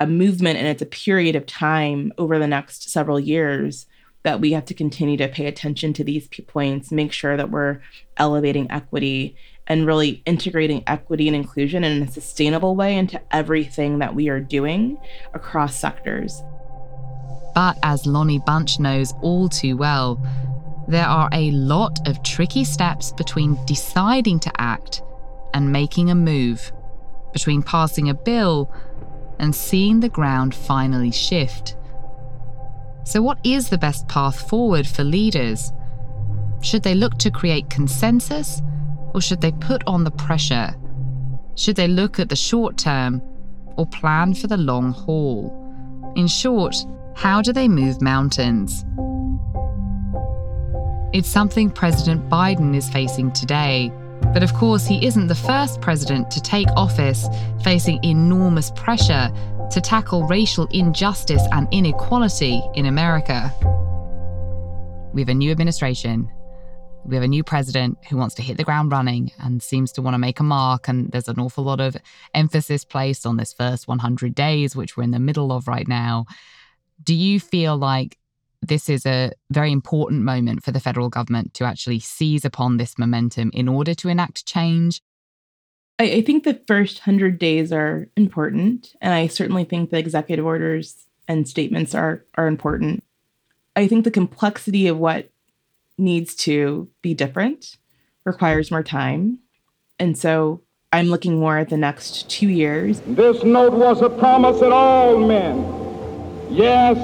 a 0.00 0.06
movement 0.06 0.58
and 0.58 0.66
it's 0.66 0.80
a 0.80 0.86
period 0.86 1.36
of 1.36 1.44
time 1.44 2.10
over 2.16 2.38
the 2.38 2.46
next 2.46 2.88
several 2.88 3.20
years 3.20 3.84
that 4.22 4.40
we 4.40 4.52
have 4.52 4.64
to 4.64 4.72
continue 4.72 5.18
to 5.18 5.28
pay 5.28 5.44
attention 5.44 5.92
to 5.92 6.04
these 6.04 6.26
points, 6.46 6.90
make 6.90 7.12
sure 7.12 7.36
that 7.36 7.50
we're 7.50 7.82
elevating 8.16 8.70
equity 8.70 9.36
and 9.66 9.86
really 9.86 10.22
integrating 10.26 10.82
equity 10.86 11.26
and 11.28 11.36
inclusion 11.36 11.84
in 11.84 12.02
a 12.02 12.08
sustainable 12.08 12.76
way 12.76 12.96
into 12.96 13.20
everything 13.30 13.98
that 13.98 14.14
we 14.14 14.28
are 14.28 14.40
doing 14.40 14.98
across 15.34 15.74
sectors. 15.74 16.42
But 17.54 17.78
as 17.82 18.06
Lonnie 18.06 18.38
Bunch 18.38 18.78
knows 18.78 19.14
all 19.22 19.48
too 19.48 19.76
well, 19.76 20.20
there 20.88 21.06
are 21.06 21.28
a 21.32 21.50
lot 21.50 22.06
of 22.06 22.22
tricky 22.22 22.64
steps 22.64 23.12
between 23.12 23.58
deciding 23.64 24.40
to 24.40 24.52
act 24.60 25.02
and 25.52 25.72
making 25.72 26.10
a 26.10 26.14
move, 26.14 26.70
between 27.32 27.62
passing 27.62 28.08
a 28.08 28.14
bill 28.14 28.72
and 29.38 29.54
seeing 29.54 30.00
the 30.00 30.08
ground 30.08 30.54
finally 30.54 31.10
shift. 31.10 31.76
So, 33.04 33.22
what 33.22 33.38
is 33.44 33.68
the 33.68 33.78
best 33.78 34.06
path 34.08 34.48
forward 34.48 34.86
for 34.86 35.02
leaders? 35.02 35.72
Should 36.60 36.82
they 36.82 36.94
look 36.94 37.18
to 37.18 37.30
create 37.30 37.70
consensus 37.70 38.62
or 39.16 39.22
should 39.22 39.40
they 39.40 39.52
put 39.52 39.82
on 39.86 40.04
the 40.04 40.10
pressure? 40.10 40.74
Should 41.54 41.76
they 41.76 41.88
look 41.88 42.20
at 42.20 42.28
the 42.28 42.36
short 42.36 42.76
term 42.76 43.22
or 43.78 43.86
plan 43.86 44.34
for 44.34 44.46
the 44.46 44.58
long 44.58 44.92
haul? 44.92 46.12
In 46.16 46.26
short, 46.26 46.76
how 47.14 47.40
do 47.40 47.50
they 47.50 47.66
move 47.66 48.02
mountains? 48.02 48.84
It's 51.14 51.30
something 51.30 51.70
President 51.70 52.28
Biden 52.28 52.76
is 52.76 52.90
facing 52.90 53.32
today. 53.32 53.90
But 54.34 54.42
of 54.42 54.52
course, 54.52 54.84
he 54.84 55.06
isn't 55.06 55.28
the 55.28 55.34
first 55.34 55.80
president 55.80 56.30
to 56.32 56.42
take 56.42 56.68
office 56.76 57.26
facing 57.64 58.04
enormous 58.04 58.70
pressure 58.72 59.32
to 59.70 59.80
tackle 59.80 60.26
racial 60.26 60.66
injustice 60.72 61.42
and 61.52 61.66
inequality 61.70 62.62
in 62.74 62.84
America. 62.84 63.50
We 65.14 65.22
have 65.22 65.30
a 65.30 65.34
new 65.34 65.50
administration. 65.50 66.30
We 67.06 67.14
have 67.14 67.22
a 67.22 67.28
new 67.28 67.44
president 67.44 67.98
who 68.10 68.16
wants 68.16 68.34
to 68.34 68.42
hit 68.42 68.56
the 68.56 68.64
ground 68.64 68.90
running 68.90 69.30
and 69.38 69.62
seems 69.62 69.92
to 69.92 70.02
want 70.02 70.14
to 70.14 70.18
make 70.18 70.40
a 70.40 70.42
mark. 70.42 70.88
And 70.88 71.10
there's 71.12 71.28
an 71.28 71.38
awful 71.38 71.62
lot 71.62 71.80
of 71.80 71.96
emphasis 72.34 72.84
placed 72.84 73.24
on 73.24 73.36
this 73.36 73.52
first 73.52 73.86
100 73.86 74.34
days, 74.34 74.74
which 74.74 74.96
we're 74.96 75.04
in 75.04 75.12
the 75.12 75.20
middle 75.20 75.52
of 75.52 75.68
right 75.68 75.86
now. 75.86 76.26
Do 77.02 77.14
you 77.14 77.38
feel 77.38 77.76
like 77.76 78.18
this 78.60 78.88
is 78.88 79.06
a 79.06 79.30
very 79.50 79.70
important 79.70 80.22
moment 80.22 80.64
for 80.64 80.72
the 80.72 80.80
federal 80.80 81.08
government 81.08 81.54
to 81.54 81.64
actually 81.64 82.00
seize 82.00 82.44
upon 82.44 82.76
this 82.76 82.98
momentum 82.98 83.50
in 83.54 83.68
order 83.68 83.94
to 83.94 84.08
enact 84.08 84.44
change? 84.44 85.00
I, 86.00 86.04
I 86.04 86.22
think 86.22 86.42
the 86.42 86.60
first 86.66 87.06
100 87.06 87.38
days 87.38 87.72
are 87.72 88.08
important. 88.16 88.96
And 89.00 89.14
I 89.14 89.28
certainly 89.28 89.62
think 89.62 89.90
the 89.90 89.98
executive 89.98 90.44
orders 90.44 91.06
and 91.28 91.46
statements 91.46 91.94
are, 91.94 92.24
are 92.34 92.48
important. 92.48 93.04
I 93.76 93.86
think 93.86 94.04
the 94.04 94.10
complexity 94.10 94.88
of 94.88 94.98
what 94.98 95.30
needs 95.98 96.34
to 96.34 96.88
be 97.02 97.14
different 97.14 97.78
requires 98.24 98.70
more 98.70 98.82
time. 98.82 99.38
And 99.98 100.16
so 100.18 100.62
I'm 100.92 101.06
looking 101.06 101.38
more 101.38 101.58
at 101.58 101.68
the 101.68 101.76
next 101.76 102.28
two 102.30 102.48
years. 102.48 103.00
This 103.06 103.42
note 103.44 103.72
was 103.72 104.02
a 104.02 104.10
promise 104.10 104.60
that 104.60 104.72
all 104.72 105.18
men 105.18 105.86
yes, 106.50 106.96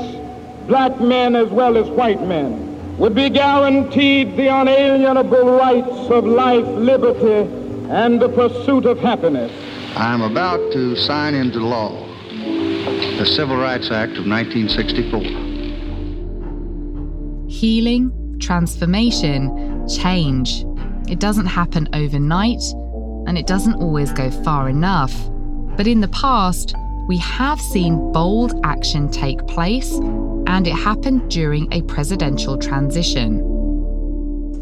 black 0.67 1.01
men 1.01 1.37
as 1.37 1.49
well 1.51 1.77
as 1.77 1.89
white 1.91 2.23
men, 2.23 2.97
would 2.99 3.15
be 3.15 3.31
guaranteed 3.31 4.37
the 4.37 4.49
unalienable 4.49 5.57
rights 5.57 6.11
of 6.11 6.25
life, 6.25 6.67
liberty, 6.67 7.49
and 7.91 8.21
the 8.21 8.29
pursuit 8.29 8.87
of 8.87 8.99
happiness. 8.99 9.51
I 9.97 10.13
am 10.15 10.23
about 10.23 10.73
to 10.73 10.97
sign 10.97 11.35
into 11.35 11.61
law 11.61 11.99
the 13.19 13.27
Civil 13.27 13.57
Rights 13.57 13.91
Act 13.91 14.17
of 14.17 14.27
1964. 14.27 15.21
Healing, 17.49 18.11
transformation, 18.43 19.89
change. 19.89 20.65
It 21.09 21.21
doesn't 21.21 21.47
happen 21.47 21.89
overnight, 21.95 22.63
and 23.27 23.39
it 23.39 23.47
doesn't 23.47 23.75
always 23.75 24.13
go 24.13 24.31
far 24.31 24.69
enough. 24.69 25.15
But 25.77 25.87
in 25.87 26.01
the 26.01 26.09
past, 26.09 26.75
we 27.09 27.17
have 27.19 27.61
seen 27.61 28.13
bold 28.13 28.61
action 28.65 29.11
take 29.11 29.47
place, 29.47 29.93
and 29.93 30.67
it 30.67 30.75
happened 30.75 31.31
during 31.31 31.73
a 31.73 31.83
presidential 31.83 32.59
transition. 32.59 33.41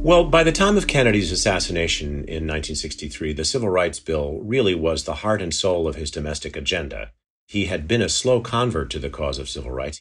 Well, 0.03 0.25
by 0.25 0.45
the 0.45 0.53
time 0.53 0.79
of 0.79 0.87
Kennedy's 0.87 1.31
assassination 1.31 2.25
in 2.25 2.47
1963, 2.47 3.35
the 3.35 3.45
Civil 3.45 3.69
Rights 3.69 4.01
Bill 4.01 4.39
really 4.43 4.75
was 4.75 5.05
the 5.05 5.17
heart 5.17 5.43
and 5.43 5.55
soul 5.55 5.87
of 5.87 5.97
his 5.97 6.11
domestic 6.11 6.57
agenda. 6.57 7.11
He 7.47 7.67
had 7.67 7.87
been 7.87 8.01
a 8.01 8.09
slow 8.09 8.41
convert 8.41 8.91
to 8.91 8.99
the 8.99 9.11
cause 9.11 9.39
of 9.39 9.51
civil 9.51 9.73
rights. 9.73 10.01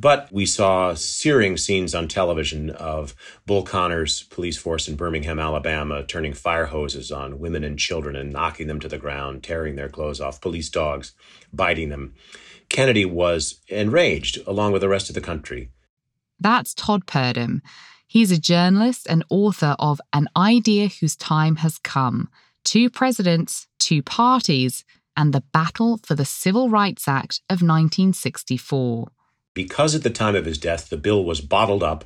But 0.00 0.28
we 0.30 0.46
saw 0.46 0.94
searing 0.94 1.56
scenes 1.56 1.92
on 1.92 2.06
television 2.06 2.70
of 2.70 3.16
Bull 3.46 3.64
Connor's 3.64 4.22
police 4.24 4.56
force 4.56 4.86
in 4.86 4.94
Birmingham, 4.94 5.40
Alabama, 5.40 6.04
turning 6.04 6.34
fire 6.34 6.66
hoses 6.66 7.10
on 7.10 7.40
women 7.40 7.64
and 7.64 7.78
children 7.78 8.14
and 8.14 8.32
knocking 8.32 8.68
them 8.68 8.78
to 8.80 8.88
the 8.88 8.98
ground, 8.98 9.42
tearing 9.42 9.74
their 9.74 9.88
clothes 9.88 10.20
off, 10.20 10.40
police 10.40 10.68
dogs 10.68 11.14
biting 11.52 11.88
them. 11.88 12.14
Kennedy 12.68 13.04
was 13.04 13.60
enraged, 13.66 14.38
along 14.46 14.72
with 14.72 14.82
the 14.82 14.88
rest 14.88 15.08
of 15.08 15.14
the 15.16 15.20
country. 15.20 15.70
That's 16.38 16.74
Todd 16.74 17.06
Purdum. 17.06 17.60
He's 18.06 18.30
a 18.30 18.38
journalist 18.38 19.06
and 19.10 19.24
author 19.28 19.74
of 19.80 20.00
An 20.12 20.28
Idea 20.36 20.88
Whose 20.88 21.16
Time 21.16 21.56
Has 21.56 21.78
Come 21.78 22.28
Two 22.64 22.88
Presidents, 22.88 23.66
Two 23.78 24.02
Parties, 24.02 24.84
and 25.16 25.32
the 25.32 25.42
Battle 25.52 25.98
for 25.98 26.14
the 26.14 26.24
Civil 26.24 26.68
Rights 26.68 27.08
Act 27.08 27.40
of 27.50 27.62
1964 27.62 29.08
because 29.58 29.96
at 29.96 30.04
the 30.04 30.08
time 30.08 30.36
of 30.36 30.44
his 30.44 30.56
death, 30.56 30.88
the 30.88 30.96
bill 30.96 31.24
was 31.24 31.40
bottled 31.40 31.82
up 31.82 32.04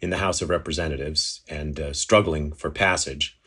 in 0.00 0.10
the 0.10 0.16
House 0.16 0.42
of 0.42 0.50
Representatives 0.50 1.42
and 1.48 1.78
uh, 1.78 1.92
struggling 1.92 2.52
for 2.52 2.70
passage, 2.72 3.38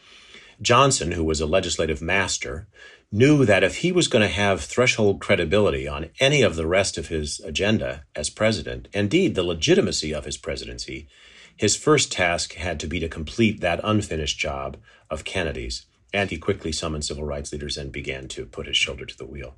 Johnson, 0.61 1.11
who 1.11 1.25
was 1.25 1.41
a 1.41 1.45
legislative 1.45 2.01
master, 2.01 2.69
knew 3.11 3.43
that 3.43 3.61
if 3.61 3.79
he 3.79 3.91
was 3.91 4.07
going 4.07 4.21
to 4.21 4.33
have 4.33 4.61
threshold 4.61 5.19
credibility 5.19 5.85
on 5.85 6.11
any 6.21 6.41
of 6.41 6.55
the 6.55 6.65
rest 6.65 6.97
of 6.97 7.09
his 7.09 7.41
agenda 7.41 8.05
as 8.15 8.29
president, 8.29 8.87
indeed 8.93 9.35
the 9.35 9.43
legitimacy 9.43 10.13
of 10.13 10.23
his 10.23 10.37
presidency, 10.37 11.09
his 11.57 11.75
first 11.75 12.09
task 12.09 12.53
had 12.53 12.79
to 12.79 12.87
be 12.87 13.01
to 13.01 13.09
complete 13.09 13.59
that 13.59 13.81
unfinished 13.83 14.39
job 14.39 14.77
of 15.09 15.25
Kennedy's. 15.25 15.87
And 16.13 16.29
he 16.29 16.37
quickly 16.37 16.71
summoned 16.71 17.03
civil 17.03 17.25
rights 17.25 17.51
leaders 17.51 17.75
and 17.75 17.91
began 17.91 18.29
to 18.29 18.45
put 18.45 18.67
his 18.67 18.77
shoulder 18.77 19.05
to 19.05 19.17
the 19.17 19.25
wheel. 19.25 19.57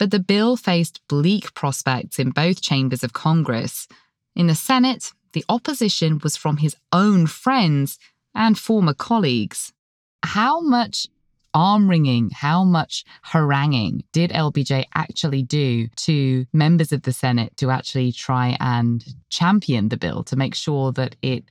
But 0.00 0.10
the 0.10 0.18
bill 0.18 0.56
faced 0.56 1.06
bleak 1.08 1.52
prospects 1.52 2.18
in 2.18 2.30
both 2.30 2.62
chambers 2.62 3.04
of 3.04 3.12
Congress. 3.12 3.86
In 4.34 4.46
the 4.46 4.54
Senate, 4.54 5.12
the 5.34 5.44
opposition 5.46 6.18
was 6.24 6.38
from 6.38 6.56
his 6.56 6.74
own 6.90 7.26
friends 7.26 7.98
and 8.34 8.58
former 8.58 8.94
colleagues. 8.94 9.74
How 10.22 10.62
much 10.62 11.06
arm 11.52 11.90
wringing, 11.90 12.30
how 12.30 12.64
much 12.64 13.04
haranguing 13.24 14.02
did 14.12 14.30
LBJ 14.30 14.86
actually 14.94 15.42
do 15.42 15.88
to 15.96 16.46
members 16.50 16.92
of 16.92 17.02
the 17.02 17.12
Senate 17.12 17.54
to 17.58 17.70
actually 17.70 18.10
try 18.10 18.56
and 18.58 19.04
champion 19.28 19.90
the 19.90 19.98
bill 19.98 20.24
to 20.24 20.34
make 20.34 20.54
sure 20.54 20.92
that 20.92 21.14
it 21.20 21.44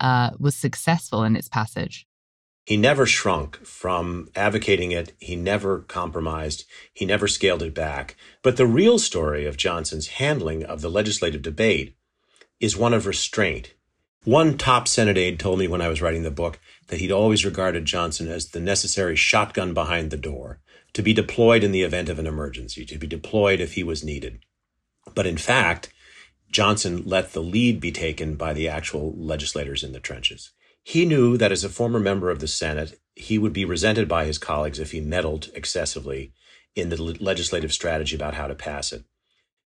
uh, 0.00 0.32
was 0.38 0.54
successful 0.54 1.22
in 1.22 1.36
its 1.36 1.48
passage? 1.48 2.06
He 2.64 2.78
never 2.78 3.04
shrunk 3.04 3.64
from 3.66 4.30
advocating 4.34 4.90
it. 4.90 5.12
He 5.20 5.36
never 5.36 5.80
compromised. 5.80 6.64
He 6.94 7.04
never 7.04 7.28
scaled 7.28 7.62
it 7.62 7.74
back. 7.74 8.16
But 8.42 8.56
the 8.56 8.66
real 8.66 8.98
story 8.98 9.44
of 9.44 9.58
Johnson's 9.58 10.08
handling 10.08 10.64
of 10.64 10.80
the 10.80 10.90
legislative 10.90 11.42
debate 11.42 11.94
is 12.60 12.76
one 12.76 12.94
of 12.94 13.06
restraint. 13.06 13.74
One 14.24 14.56
top 14.56 14.88
Senate 14.88 15.18
aide 15.18 15.38
told 15.38 15.58
me 15.58 15.68
when 15.68 15.82
I 15.82 15.88
was 15.88 16.00
writing 16.00 16.22
the 16.22 16.30
book 16.30 16.58
that 16.86 17.00
he'd 17.00 17.12
always 17.12 17.44
regarded 17.44 17.84
Johnson 17.84 18.28
as 18.28 18.48
the 18.48 18.60
necessary 18.60 19.16
shotgun 19.16 19.74
behind 19.74 20.10
the 20.10 20.16
door, 20.16 20.60
to 20.94 21.02
be 21.02 21.12
deployed 21.12 21.62
in 21.62 21.72
the 21.72 21.82
event 21.82 22.08
of 22.08 22.18
an 22.18 22.26
emergency, 22.26 22.86
to 22.86 22.96
be 22.96 23.06
deployed 23.06 23.60
if 23.60 23.74
he 23.74 23.82
was 23.82 24.02
needed. 24.02 24.38
But 25.14 25.26
in 25.26 25.36
fact, 25.36 25.92
Johnson 26.50 27.02
let 27.04 27.34
the 27.34 27.42
lead 27.42 27.80
be 27.80 27.92
taken 27.92 28.36
by 28.36 28.54
the 28.54 28.68
actual 28.68 29.12
legislators 29.14 29.84
in 29.84 29.92
the 29.92 30.00
trenches. 30.00 30.52
He 30.84 31.06
knew 31.06 31.36
that 31.38 31.50
as 31.50 31.64
a 31.64 31.70
former 31.70 31.98
member 31.98 32.30
of 32.30 32.40
the 32.40 32.46
Senate, 32.46 33.00
he 33.16 33.38
would 33.38 33.52
be 33.52 33.64
resented 33.64 34.06
by 34.06 34.26
his 34.26 34.38
colleagues 34.38 34.78
if 34.78 34.92
he 34.92 35.00
meddled 35.00 35.50
excessively 35.54 36.32
in 36.76 36.90
the 36.90 37.00
legislative 37.02 37.72
strategy 37.72 38.14
about 38.14 38.34
how 38.34 38.46
to 38.46 38.54
pass 38.54 38.92
it. 38.92 39.04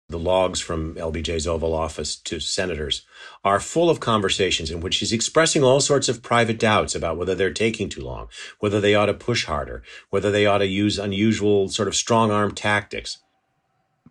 The 0.10 0.20
logs 0.20 0.60
from 0.60 0.96
LBJ's 0.96 1.48
Oval 1.48 1.74
Office 1.74 2.16
to 2.16 2.40
senators 2.40 3.06
are 3.44 3.60
full 3.60 3.90
of 3.90 4.00
conversations 4.00 4.70
in 4.70 4.82
which 4.82 4.98
he's 4.98 5.14
expressing 5.14 5.64
all 5.64 5.80
sorts 5.80 6.10
of 6.10 6.24
private 6.24 6.60
doubts 6.60 6.96
about 6.96 7.18
whether 7.18 7.36
they're 7.36 7.54
taking 7.54 7.90
too 7.90 8.02
long, 8.02 8.28
whether 8.60 8.82
they 8.82 8.96
ought 8.96 9.06
to 9.06 9.14
push 9.14 9.46
harder, 9.46 9.84
whether 10.10 10.32
they 10.32 10.46
ought 10.46 10.58
to 10.58 10.68
use 10.68 10.98
unusual 10.98 11.70
sort 11.70 11.88
of 11.88 11.96
strong 11.96 12.32
arm 12.32 12.54
tactics 12.54 13.20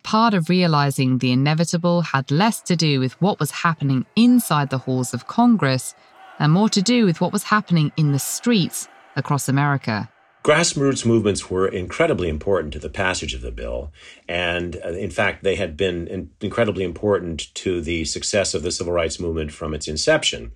part 0.03 0.33
of 0.33 0.49
realizing 0.49 1.17
the 1.17 1.31
inevitable 1.31 2.01
had 2.01 2.29
less 2.29 2.61
to 2.61 2.75
do 2.75 2.99
with 2.99 3.19
what 3.21 3.39
was 3.39 3.51
happening 3.51 4.05
inside 4.15 4.69
the 4.69 4.77
halls 4.77 5.13
of 5.13 5.27
Congress 5.27 5.95
and 6.39 6.51
more 6.51 6.69
to 6.69 6.81
do 6.81 7.05
with 7.05 7.21
what 7.21 7.33
was 7.33 7.43
happening 7.43 7.91
in 7.97 8.11
the 8.11 8.19
streets 8.19 8.87
across 9.15 9.47
America. 9.47 10.09
Grassroots 10.43 11.05
movements 11.05 11.49
were 11.49 11.67
incredibly 11.67 12.27
important 12.27 12.73
to 12.73 12.79
the 12.79 12.89
passage 12.89 13.33
of 13.33 13.41
the 13.41 13.51
bill. 13.51 13.93
And 14.27 14.75
uh, 14.83 14.89
in 14.89 15.09
fact, 15.09 15.43
they 15.43 15.55
had 15.55 15.77
been 15.77 16.07
in- 16.07 16.31
incredibly 16.41 16.83
important 16.83 17.53
to 17.55 17.79
the 17.79 18.03
success 18.03 18.53
of 18.53 18.61
the 18.61 18.71
civil 18.71 18.91
rights 18.91 19.21
movement 19.21 19.53
from 19.53 19.73
its 19.73 19.87
inception. 19.87 20.51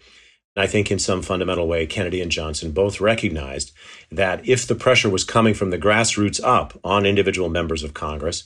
I 0.57 0.67
think 0.67 0.91
in 0.91 0.99
some 0.99 1.21
fundamental 1.21 1.67
way, 1.67 1.85
Kennedy 1.85 2.19
and 2.19 2.31
Johnson 2.31 2.71
both 2.71 2.99
recognized 2.99 3.71
that 4.11 4.45
if 4.45 4.67
the 4.67 4.75
pressure 4.75 5.09
was 5.09 5.23
coming 5.23 5.53
from 5.53 5.69
the 5.69 5.77
grassroots 5.77 6.41
up 6.43 6.77
on 6.83 7.05
individual 7.05 7.47
members 7.47 7.83
of 7.83 7.93
Congress, 7.93 8.43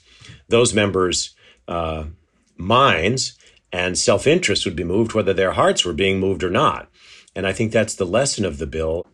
those 0.49 0.73
members' 0.73 1.33
uh, 1.67 2.03
minds 2.57 3.37
and 3.71 3.97
self 3.97 4.27
interest 4.27 4.65
would 4.65 4.75
be 4.75 4.83
moved, 4.83 5.13
whether 5.13 5.33
their 5.33 5.53
hearts 5.53 5.85
were 5.85 5.93
being 5.93 6.19
moved 6.19 6.43
or 6.43 6.49
not. 6.49 6.90
And 7.35 7.47
I 7.47 7.53
think 7.53 7.71
that's 7.71 7.95
the 7.95 8.05
lesson 8.05 8.45
of 8.45 8.57
the 8.57 8.67
bill. 8.67 9.07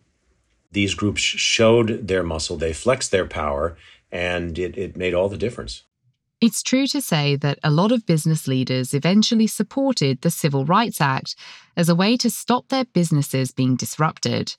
These 0.72 0.94
groups 0.94 1.22
showed 1.22 2.08
their 2.08 2.22
muscle, 2.22 2.56
they 2.56 2.72
flexed 2.72 3.10
their 3.10 3.26
power, 3.26 3.76
and 4.10 4.58
it, 4.58 4.76
it 4.76 4.96
made 4.96 5.14
all 5.14 5.28
the 5.28 5.38
difference. 5.38 5.84
It's 6.40 6.62
true 6.62 6.86
to 6.88 7.00
say 7.00 7.34
that 7.36 7.58
a 7.64 7.70
lot 7.70 7.90
of 7.90 8.06
business 8.06 8.46
leaders 8.46 8.94
eventually 8.94 9.48
supported 9.48 10.20
the 10.20 10.30
Civil 10.30 10.64
Rights 10.64 11.00
Act 11.00 11.34
as 11.76 11.88
a 11.88 11.96
way 11.96 12.16
to 12.16 12.30
stop 12.30 12.68
their 12.68 12.84
businesses 12.84 13.50
being 13.50 13.74
disrupted. 13.74 14.54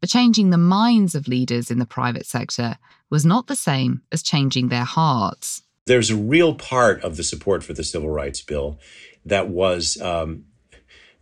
But 0.00 0.10
changing 0.10 0.50
the 0.50 0.58
minds 0.58 1.14
of 1.14 1.28
leaders 1.28 1.70
in 1.70 1.78
the 1.78 1.86
private 1.86 2.26
sector 2.26 2.78
was 3.08 3.24
not 3.24 3.46
the 3.46 3.54
same 3.54 4.02
as 4.10 4.22
changing 4.22 4.68
their 4.68 4.84
hearts. 4.84 5.62
There's 5.86 6.10
a 6.10 6.16
real 6.16 6.54
part 6.54 7.02
of 7.02 7.16
the 7.16 7.22
support 7.24 7.62
for 7.62 7.72
the 7.72 7.84
Civil 7.84 8.10
Rights 8.10 8.42
Bill 8.42 8.78
that 9.24 9.48
was, 9.48 10.00
um, 10.00 10.44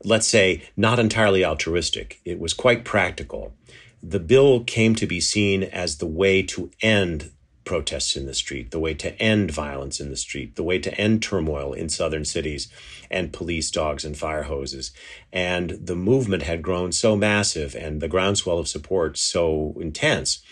let's 0.04 0.26
say, 0.26 0.62
not 0.76 0.98
entirely 0.98 1.44
altruistic. 1.44 2.20
It 2.24 2.38
was 2.38 2.54
quite 2.54 2.84
practical. 2.84 3.54
The 4.02 4.20
bill 4.20 4.62
came 4.64 4.94
to 4.96 5.06
be 5.06 5.20
seen 5.20 5.64
as 5.64 5.98
the 5.98 6.06
way 6.06 6.42
to 6.42 6.70
end 6.80 7.32
protests 7.68 8.16
in 8.16 8.24
the 8.24 8.32
street, 8.32 8.70
the 8.70 8.78
way 8.78 8.94
to 8.94 9.14
end 9.20 9.50
violence 9.50 10.00
in 10.00 10.08
the 10.08 10.16
street, 10.16 10.56
the 10.56 10.62
way 10.62 10.78
to 10.78 10.94
end 10.98 11.22
turmoil 11.22 11.74
in 11.74 11.86
southern 11.90 12.24
cities 12.24 12.72
and 13.10 13.30
police 13.30 13.70
dogs 13.70 14.06
and 14.06 14.16
fire 14.16 14.44
hoses. 14.44 14.90
And 15.34 15.70
the 15.72 15.94
movement 15.94 16.44
had 16.44 16.62
grown 16.62 16.92
so 16.92 17.14
massive 17.14 17.74
and 17.74 18.00
the 18.00 18.08
groundswell 18.08 18.58
of 18.58 18.68
support 18.68 19.18
so 19.18 19.76
intense 19.78 20.42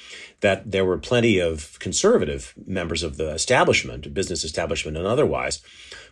that 0.40 0.70
there 0.70 0.84
were 0.84 0.98
plenty 0.98 1.38
of 1.38 1.78
conservative 1.78 2.52
members 2.66 3.02
of 3.02 3.16
the 3.16 3.30
establishment, 3.30 4.12
business 4.12 4.44
establishment 4.44 4.98
and 4.98 5.06
otherwise, 5.06 5.62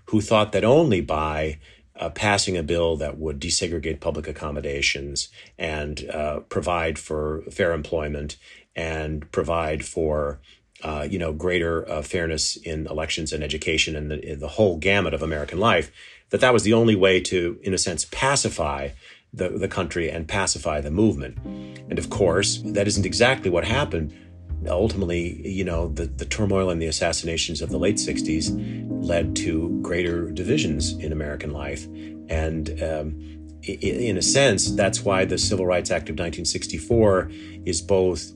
who 0.06 0.22
thought 0.22 0.52
that 0.52 0.64
only 0.64 1.02
by 1.02 1.58
uh, 1.98 2.10
passing 2.10 2.56
a 2.56 2.62
bill 2.62 2.96
that 2.96 3.18
would 3.18 3.40
desegregate 3.40 4.00
public 4.00 4.26
accommodations 4.26 5.28
and 5.58 6.08
uh, 6.10 6.40
provide 6.48 6.98
for 6.98 7.42
fair 7.50 7.72
employment 7.72 8.36
and 8.74 9.30
provide 9.30 9.84
for 9.84 10.40
uh, 10.82 11.06
you 11.08 11.18
know, 11.18 11.32
greater 11.32 11.88
uh, 11.88 12.02
fairness 12.02 12.56
in 12.56 12.86
elections 12.88 13.32
and 13.32 13.42
education 13.42 13.96
and 13.96 14.10
the, 14.10 14.34
the 14.34 14.48
whole 14.48 14.76
gamut 14.76 15.14
of 15.14 15.22
American 15.22 15.58
life, 15.58 15.90
that 16.28 16.40
that 16.40 16.52
was 16.52 16.62
the 16.62 16.74
only 16.74 16.94
way 16.94 17.20
to, 17.20 17.58
in 17.62 17.72
a 17.72 17.78
sense, 17.78 18.04
pacify 18.10 18.90
the, 19.32 19.48
the 19.48 19.68
country 19.68 20.10
and 20.10 20.28
pacify 20.28 20.80
the 20.80 20.90
movement. 20.90 21.38
And 21.88 21.98
of 21.98 22.10
course, 22.10 22.60
that 22.64 22.86
isn't 22.86 23.06
exactly 23.06 23.50
what 23.50 23.64
happened. 23.64 24.12
Ultimately, 24.68 25.46
you 25.46 25.64
know, 25.64 25.88
the, 25.88 26.06
the 26.06 26.24
turmoil 26.24 26.70
and 26.70 26.80
the 26.80 26.86
assassinations 26.86 27.60
of 27.60 27.70
the 27.70 27.78
late 27.78 27.96
60s 27.96 28.86
led 29.06 29.36
to 29.36 29.78
greater 29.82 30.30
divisions 30.30 30.92
in 30.92 31.12
American 31.12 31.52
life. 31.52 31.86
And 32.28 32.70
um, 32.82 33.34
in 33.62 34.16
a 34.16 34.22
sense, 34.22 34.70
that's 34.72 35.04
why 35.04 35.24
the 35.24 35.38
Civil 35.38 35.66
Rights 35.66 35.90
Act 35.90 36.08
of 36.08 36.14
1964 36.14 37.30
is 37.64 37.80
both 37.80 38.32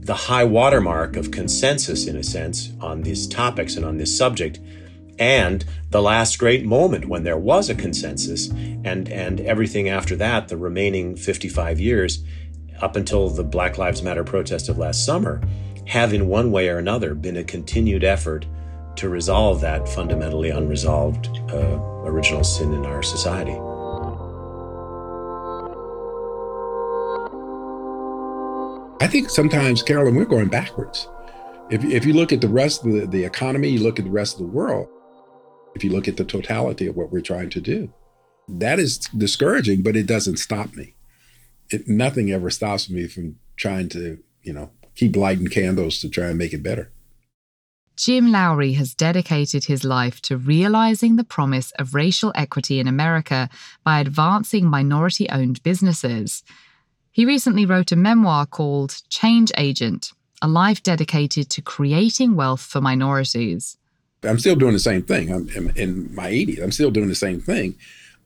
the 0.00 0.14
high 0.14 0.44
watermark 0.44 1.16
of 1.16 1.30
consensus, 1.30 2.06
in 2.06 2.16
a 2.16 2.24
sense, 2.24 2.72
on 2.80 3.02
these 3.02 3.26
topics 3.28 3.76
and 3.76 3.84
on 3.84 3.98
this 3.98 4.16
subject, 4.16 4.58
and 5.18 5.64
the 5.90 6.02
last 6.02 6.38
great 6.38 6.64
moment 6.64 7.06
when 7.06 7.22
there 7.22 7.36
was 7.36 7.70
a 7.70 7.74
consensus, 7.74 8.48
and, 8.48 9.08
and 9.08 9.40
everything 9.40 9.88
after 9.88 10.16
that, 10.16 10.48
the 10.48 10.56
remaining 10.56 11.14
55 11.14 11.78
years, 11.78 12.24
up 12.82 12.96
until 12.96 13.30
the 13.30 13.44
Black 13.44 13.78
Lives 13.78 14.02
Matter 14.02 14.24
protest 14.24 14.68
of 14.68 14.76
last 14.76 15.06
summer, 15.06 15.40
have 15.86 16.12
in 16.12 16.28
one 16.28 16.50
way 16.50 16.68
or 16.68 16.78
another 16.78 17.14
been 17.14 17.36
a 17.38 17.44
continued 17.44 18.04
effort 18.04 18.44
to 18.96 19.08
resolve 19.08 19.60
that 19.60 19.88
fundamentally 19.88 20.50
unresolved 20.50 21.28
uh, 21.50 21.78
original 22.04 22.44
sin 22.44 22.72
in 22.74 22.84
our 22.84 23.02
society. 23.02 23.56
I 29.02 29.08
think 29.08 29.30
sometimes, 29.30 29.82
Carolyn, 29.82 30.14
we're 30.14 30.24
going 30.24 30.48
backwards. 30.48 31.08
If, 31.70 31.84
if 31.84 32.04
you 32.04 32.12
look 32.12 32.32
at 32.32 32.40
the 32.40 32.48
rest 32.48 32.84
of 32.84 32.92
the, 32.92 33.06
the 33.06 33.24
economy, 33.24 33.68
you 33.68 33.80
look 33.80 33.98
at 33.98 34.04
the 34.04 34.10
rest 34.10 34.34
of 34.34 34.40
the 34.40 34.52
world, 34.52 34.88
if 35.74 35.82
you 35.82 35.90
look 35.90 36.06
at 36.06 36.16
the 36.16 36.24
totality 36.24 36.86
of 36.86 36.96
what 36.96 37.10
we're 37.10 37.20
trying 37.20 37.50
to 37.50 37.60
do, 37.60 37.92
that 38.48 38.78
is 38.78 38.98
discouraging, 38.98 39.82
but 39.82 39.96
it 39.96 40.06
doesn't 40.06 40.36
stop 40.36 40.74
me. 40.74 40.94
It, 41.72 41.88
nothing 41.88 42.30
ever 42.30 42.50
stops 42.50 42.90
me 42.90 43.06
from 43.06 43.36
trying 43.56 43.88
to, 43.90 44.18
you 44.42 44.52
know, 44.52 44.70
keep 44.94 45.16
lighting 45.16 45.48
candles 45.48 46.00
to 46.00 46.08
try 46.08 46.26
and 46.26 46.38
make 46.38 46.52
it 46.52 46.62
better. 46.62 46.90
Jim 47.96 48.32
Lowry 48.32 48.72
has 48.72 48.94
dedicated 48.94 49.64
his 49.64 49.84
life 49.84 50.20
to 50.22 50.36
realizing 50.36 51.16
the 51.16 51.24
promise 51.24 51.72
of 51.72 51.94
racial 51.94 52.32
equity 52.34 52.80
in 52.80 52.88
America 52.88 53.50
by 53.84 54.00
advancing 54.00 54.66
minority 54.66 55.28
owned 55.28 55.62
businesses. 55.62 56.42
He 57.10 57.26
recently 57.26 57.66
wrote 57.66 57.92
a 57.92 57.96
memoir 57.96 58.46
called 58.46 59.02
Change 59.10 59.52
Agent, 59.58 60.12
a 60.40 60.48
life 60.48 60.82
dedicated 60.82 61.50
to 61.50 61.62
creating 61.62 62.34
wealth 62.34 62.62
for 62.62 62.80
minorities. 62.80 63.76
I'm 64.24 64.38
still 64.38 64.56
doing 64.56 64.72
the 64.72 64.78
same 64.78 65.02
thing. 65.02 65.30
I'm 65.30 65.70
in 65.76 66.14
my 66.14 66.30
80s. 66.30 66.62
I'm 66.62 66.72
still 66.72 66.90
doing 66.90 67.08
the 67.08 67.14
same 67.14 67.40
thing 67.40 67.76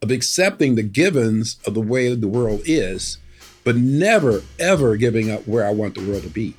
of 0.02 0.10
accepting 0.10 0.74
the 0.74 0.82
givens 0.82 1.58
of 1.66 1.74
the 1.74 1.80
way 1.80 2.14
the 2.14 2.28
world 2.28 2.60
is, 2.64 3.18
but 3.66 3.76
never, 3.76 4.40
ever 4.58 4.96
giving 4.96 5.30
up 5.30 5.46
where 5.46 5.66
I 5.66 5.70
want 5.70 5.94
the 5.94 6.08
world 6.08 6.22
to 6.22 6.30
be. 6.30 6.54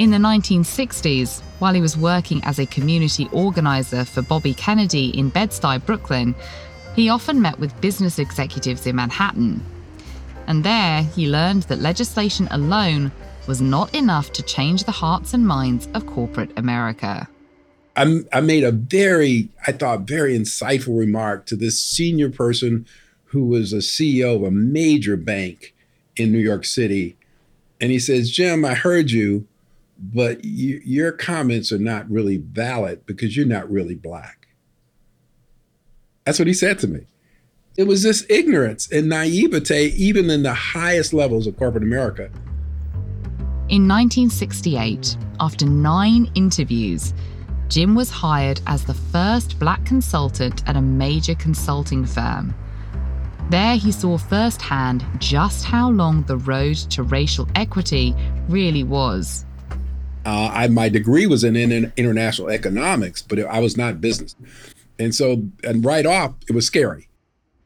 In 0.00 0.10
the 0.10 0.18
1960s, 0.18 1.40
while 1.60 1.72
he 1.72 1.80
was 1.80 1.96
working 1.96 2.42
as 2.42 2.58
a 2.58 2.66
community 2.66 3.28
organizer 3.30 4.04
for 4.04 4.22
Bobby 4.22 4.54
Kennedy 4.54 5.16
in 5.16 5.28
Bed-Stuy, 5.28 5.86
Brooklyn, 5.86 6.34
he 6.96 7.08
often 7.08 7.40
met 7.40 7.60
with 7.60 7.80
business 7.80 8.18
executives 8.18 8.88
in 8.88 8.96
Manhattan 8.96 9.62
and 10.46 10.64
there 10.64 11.02
he 11.02 11.28
learned 11.28 11.64
that 11.64 11.80
legislation 11.80 12.48
alone 12.50 13.12
was 13.46 13.60
not 13.60 13.94
enough 13.94 14.32
to 14.32 14.42
change 14.42 14.84
the 14.84 14.92
hearts 14.92 15.34
and 15.34 15.46
minds 15.46 15.88
of 15.94 16.06
corporate 16.06 16.56
America. 16.56 17.28
I, 17.96 18.20
I 18.32 18.40
made 18.40 18.64
a 18.64 18.72
very, 18.72 19.48
I 19.66 19.72
thought, 19.72 20.00
very 20.02 20.38
insightful 20.38 20.98
remark 20.98 21.46
to 21.46 21.56
this 21.56 21.80
senior 21.80 22.30
person 22.30 22.86
who 23.26 23.44
was 23.44 23.72
a 23.72 23.78
CEO 23.78 24.36
of 24.36 24.42
a 24.42 24.50
major 24.50 25.16
bank 25.16 25.74
in 26.16 26.32
New 26.32 26.38
York 26.38 26.64
City. 26.64 27.16
And 27.80 27.90
he 27.90 27.98
says, 27.98 28.30
Jim, 28.30 28.64
I 28.64 28.74
heard 28.74 29.10
you, 29.10 29.46
but 29.98 30.44
you, 30.44 30.80
your 30.84 31.12
comments 31.12 31.72
are 31.72 31.78
not 31.78 32.10
really 32.10 32.38
valid 32.38 33.04
because 33.06 33.36
you're 33.36 33.46
not 33.46 33.70
really 33.70 33.94
black. 33.94 34.48
That's 36.24 36.38
what 36.38 36.48
he 36.48 36.54
said 36.54 36.78
to 36.80 36.88
me. 36.88 37.06
It 37.76 37.86
was 37.86 38.02
this 38.02 38.24
ignorance 38.30 38.90
and 38.90 39.08
naivete, 39.08 39.88
even 39.96 40.30
in 40.30 40.42
the 40.42 40.54
highest 40.54 41.12
levels 41.12 41.46
of 41.46 41.56
corporate 41.56 41.84
America. 41.84 42.30
In 43.68 43.86
1968, 43.86 45.16
after 45.40 45.66
nine 45.66 46.30
interviews, 46.34 47.12
Jim 47.68 47.94
was 47.94 48.10
hired 48.10 48.60
as 48.66 48.84
the 48.84 48.94
first 48.94 49.58
black 49.58 49.84
consultant 49.84 50.66
at 50.68 50.76
a 50.76 50.80
major 50.80 51.34
consulting 51.34 52.06
firm. 52.06 52.54
There, 53.48 53.76
he 53.76 53.92
saw 53.92 54.18
firsthand 54.18 55.04
just 55.18 55.64
how 55.64 55.90
long 55.90 56.24
the 56.24 56.36
road 56.36 56.76
to 56.90 57.04
racial 57.04 57.48
equity 57.54 58.14
really 58.48 58.82
was. 58.82 59.46
Uh, 60.24 60.50
I, 60.52 60.66
my 60.66 60.88
degree 60.88 61.26
was 61.26 61.44
in, 61.44 61.54
in 61.54 61.92
international 61.96 62.50
economics, 62.50 63.22
but 63.22 63.38
I 63.38 63.60
was 63.60 63.76
not 63.76 64.00
business. 64.00 64.34
And 64.98 65.14
so, 65.14 65.44
and 65.62 65.84
right 65.84 66.04
off, 66.04 66.34
it 66.48 66.52
was 66.52 66.66
scary. 66.66 67.08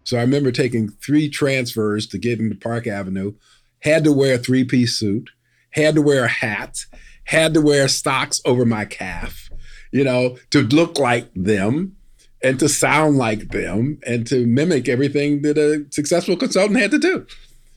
So 0.04 0.18
I 0.18 0.20
remember 0.20 0.52
taking 0.52 0.88
three 0.88 1.30
transfers 1.30 2.06
to 2.08 2.18
get 2.18 2.40
into 2.40 2.56
Park 2.56 2.86
Avenue, 2.86 3.32
had 3.80 4.04
to 4.04 4.12
wear 4.12 4.34
a 4.34 4.38
three 4.38 4.64
piece 4.64 4.96
suit, 4.96 5.30
had 5.70 5.94
to 5.94 6.02
wear 6.02 6.24
a 6.24 6.28
hat, 6.28 6.84
had 7.24 7.54
to 7.54 7.62
wear 7.62 7.88
stocks 7.88 8.42
over 8.44 8.66
my 8.66 8.84
calf, 8.84 9.48
you 9.92 10.04
know, 10.04 10.36
to 10.50 10.62
look 10.62 10.98
like 10.98 11.30
them 11.34 11.96
and 12.42 12.59
to 12.59 12.68
sound 12.68 13.16
like 13.16 13.50
them 13.50 13.98
and 14.07 14.26
to 14.26 14.46
mimic 14.46 14.88
everything 14.88 15.42
that 15.42 15.59
a 15.59 15.87
successful 15.90 16.37
consultant 16.37 16.81
had 16.81 16.90
to 16.90 16.98
do. 16.98 17.26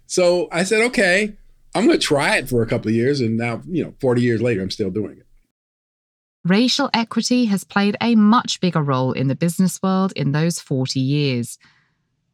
So 0.08 0.48
I 0.52 0.64
said, 0.64 0.82
okay, 0.88 1.34
I'm 1.76 1.88
going 1.88 2.00
to 2.00 2.06
try 2.06 2.38
it 2.38 2.50
for 2.50 2.62
a 2.62 2.68
couple 2.68 2.90
of 2.90 2.96
years. 2.96 3.20
And 3.20 3.38
now, 3.38 3.62
you 3.68 3.84
know, 3.84 3.94
40 4.00 4.22
years 4.22 4.42
later, 4.42 4.62
I'm 4.62 4.72
still 4.72 4.92
doing 4.92 5.18
it. 5.18 5.26
Racial 6.46 6.90
equity 6.94 7.46
has 7.46 7.64
played 7.64 7.96
a 8.02 8.16
much 8.16 8.60
bigger 8.60 8.84
role 8.84 9.14
in 9.14 9.28
the 9.28 9.36
business 9.36 9.82
world 9.82 10.12
in 10.16 10.34
those 10.34 10.60
40 10.60 11.00
years. 11.00 11.58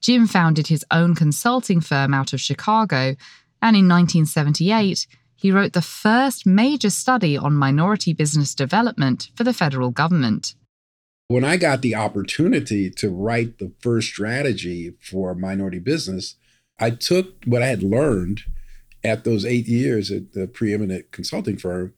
Jim 0.02 0.26
founded 0.28 0.68
his 0.68 0.84
own 0.90 1.14
consulting 1.14 1.80
firm 1.80 2.14
out 2.14 2.34
of 2.34 2.42
Chicago, 2.42 3.16
and 3.62 3.76
in 3.76 3.88
1978, 3.88 5.06
he 5.36 5.52
wrote 5.52 5.74
the 5.74 5.82
first 5.82 6.46
major 6.46 6.90
study 6.90 7.38
on 7.38 7.54
minority 7.54 8.14
business 8.14 8.56
development 8.56 9.30
for 9.36 9.44
the 9.44 9.54
federal 9.54 9.92
government. 9.92 10.56
When 11.30 11.44
I 11.44 11.58
got 11.58 11.84
the 11.84 11.94
opportunity 11.94 12.90
to 12.90 13.12
write 13.12 13.60
the 13.60 13.72
first 13.82 14.08
strategy 14.08 14.96
for 15.00 15.36
minority 15.36 15.78
business, 15.78 16.38
I 16.80 16.90
took 16.90 17.44
what 17.46 17.62
I 17.62 17.68
had 17.68 17.84
learned 17.84 18.42
at 19.04 19.26
those 19.26 19.46
eight 19.46 19.68
years 19.68 20.10
at 20.10 20.32
the 20.32 20.48
preeminent 20.48 21.12
consulting 21.12 21.58
firm 21.58 21.94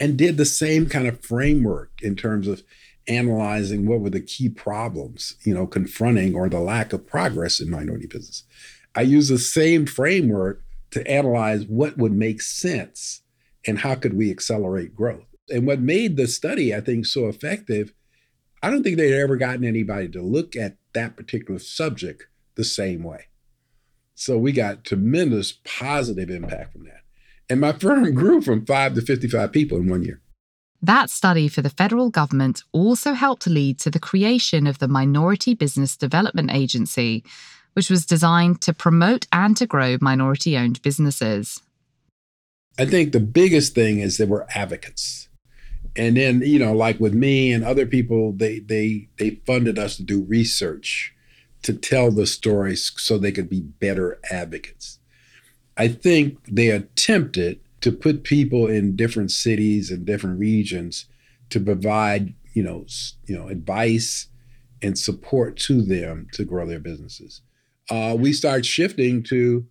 and 0.00 0.16
did 0.16 0.36
the 0.36 0.44
same 0.44 0.88
kind 0.88 1.06
of 1.06 1.24
framework 1.24 1.92
in 2.02 2.16
terms 2.16 2.48
of 2.48 2.64
analyzing 3.06 3.86
what 3.86 4.00
were 4.00 4.10
the 4.10 4.20
key 4.20 4.48
problems, 4.48 5.36
you 5.44 5.54
know, 5.54 5.68
confronting 5.68 6.34
or 6.34 6.48
the 6.48 6.58
lack 6.58 6.92
of 6.92 7.06
progress 7.06 7.60
in 7.60 7.70
minority 7.70 8.08
business. 8.08 8.42
I 8.96 9.02
used 9.02 9.30
the 9.30 9.38
same 9.38 9.86
framework 9.86 10.64
to 10.90 11.08
analyze 11.08 11.64
what 11.66 11.96
would 11.96 12.12
make 12.12 12.42
sense 12.42 13.22
and 13.68 13.78
how 13.78 13.94
could 13.94 14.14
we 14.14 14.32
accelerate 14.32 14.96
growth. 14.96 15.26
And 15.48 15.64
what 15.64 15.78
made 15.78 16.16
the 16.16 16.26
study, 16.26 16.74
I 16.74 16.80
think, 16.80 17.06
so 17.06 17.28
effective 17.28 17.92
I 18.64 18.70
don't 18.70 18.82
think 18.82 18.96
they'd 18.96 19.20
ever 19.20 19.36
gotten 19.36 19.62
anybody 19.62 20.08
to 20.08 20.22
look 20.22 20.56
at 20.56 20.78
that 20.94 21.18
particular 21.18 21.60
subject 21.60 22.28
the 22.54 22.64
same 22.64 23.02
way. 23.02 23.26
So 24.14 24.38
we 24.38 24.52
got 24.52 24.84
tremendous 24.84 25.52
positive 25.64 26.30
impact 26.30 26.72
from 26.72 26.84
that. 26.84 27.02
And 27.50 27.60
my 27.60 27.72
firm 27.78 28.14
grew 28.14 28.40
from 28.40 28.64
five 28.64 28.94
to 28.94 29.02
55 29.02 29.52
people 29.52 29.76
in 29.76 29.90
one 29.90 30.02
year. 30.02 30.22
That 30.80 31.10
study 31.10 31.46
for 31.46 31.60
the 31.60 31.68
federal 31.68 32.08
government 32.08 32.62
also 32.72 33.12
helped 33.12 33.46
lead 33.46 33.78
to 33.80 33.90
the 33.90 34.00
creation 34.00 34.66
of 34.66 34.78
the 34.78 34.88
Minority 34.88 35.52
Business 35.52 35.94
Development 35.94 36.50
Agency, 36.50 37.22
which 37.74 37.90
was 37.90 38.06
designed 38.06 38.62
to 38.62 38.72
promote 38.72 39.26
and 39.30 39.54
to 39.58 39.66
grow 39.66 39.98
minority 40.00 40.56
owned 40.56 40.80
businesses. 40.80 41.60
I 42.78 42.86
think 42.86 43.12
the 43.12 43.20
biggest 43.20 43.74
thing 43.74 43.98
is 43.98 44.16
there 44.16 44.26
were 44.26 44.46
advocates 44.54 45.28
and 45.96 46.16
then 46.16 46.40
you 46.40 46.58
know 46.58 46.72
like 46.72 46.98
with 46.98 47.14
me 47.14 47.52
and 47.52 47.64
other 47.64 47.86
people 47.86 48.32
they 48.32 48.58
they 48.58 49.08
they 49.18 49.40
funded 49.46 49.78
us 49.78 49.96
to 49.96 50.02
do 50.02 50.22
research 50.22 51.14
to 51.62 51.72
tell 51.72 52.10
the 52.10 52.26
stories 52.26 52.92
so 52.96 53.16
they 53.16 53.32
could 53.32 53.48
be 53.48 53.60
better 53.60 54.20
advocates. 54.30 54.98
I 55.78 55.88
think 55.88 56.38
they 56.46 56.68
attempted 56.68 57.60
to 57.80 57.90
put 57.90 58.22
people 58.22 58.66
in 58.66 58.96
different 58.96 59.30
cities 59.30 59.90
and 59.90 60.04
different 60.04 60.38
regions 60.38 61.06
to 61.50 61.60
provide 61.60 62.34
you 62.52 62.62
know 62.62 62.86
you 63.26 63.36
know 63.36 63.48
advice 63.48 64.28
and 64.82 64.98
support 64.98 65.56
to 65.56 65.80
them 65.80 66.28
to 66.32 66.44
grow 66.44 66.66
their 66.66 66.80
businesses. 66.80 67.40
Uh, 67.90 68.16
we 68.18 68.32
start 68.32 68.64
shifting 68.64 69.22
to 69.22 69.66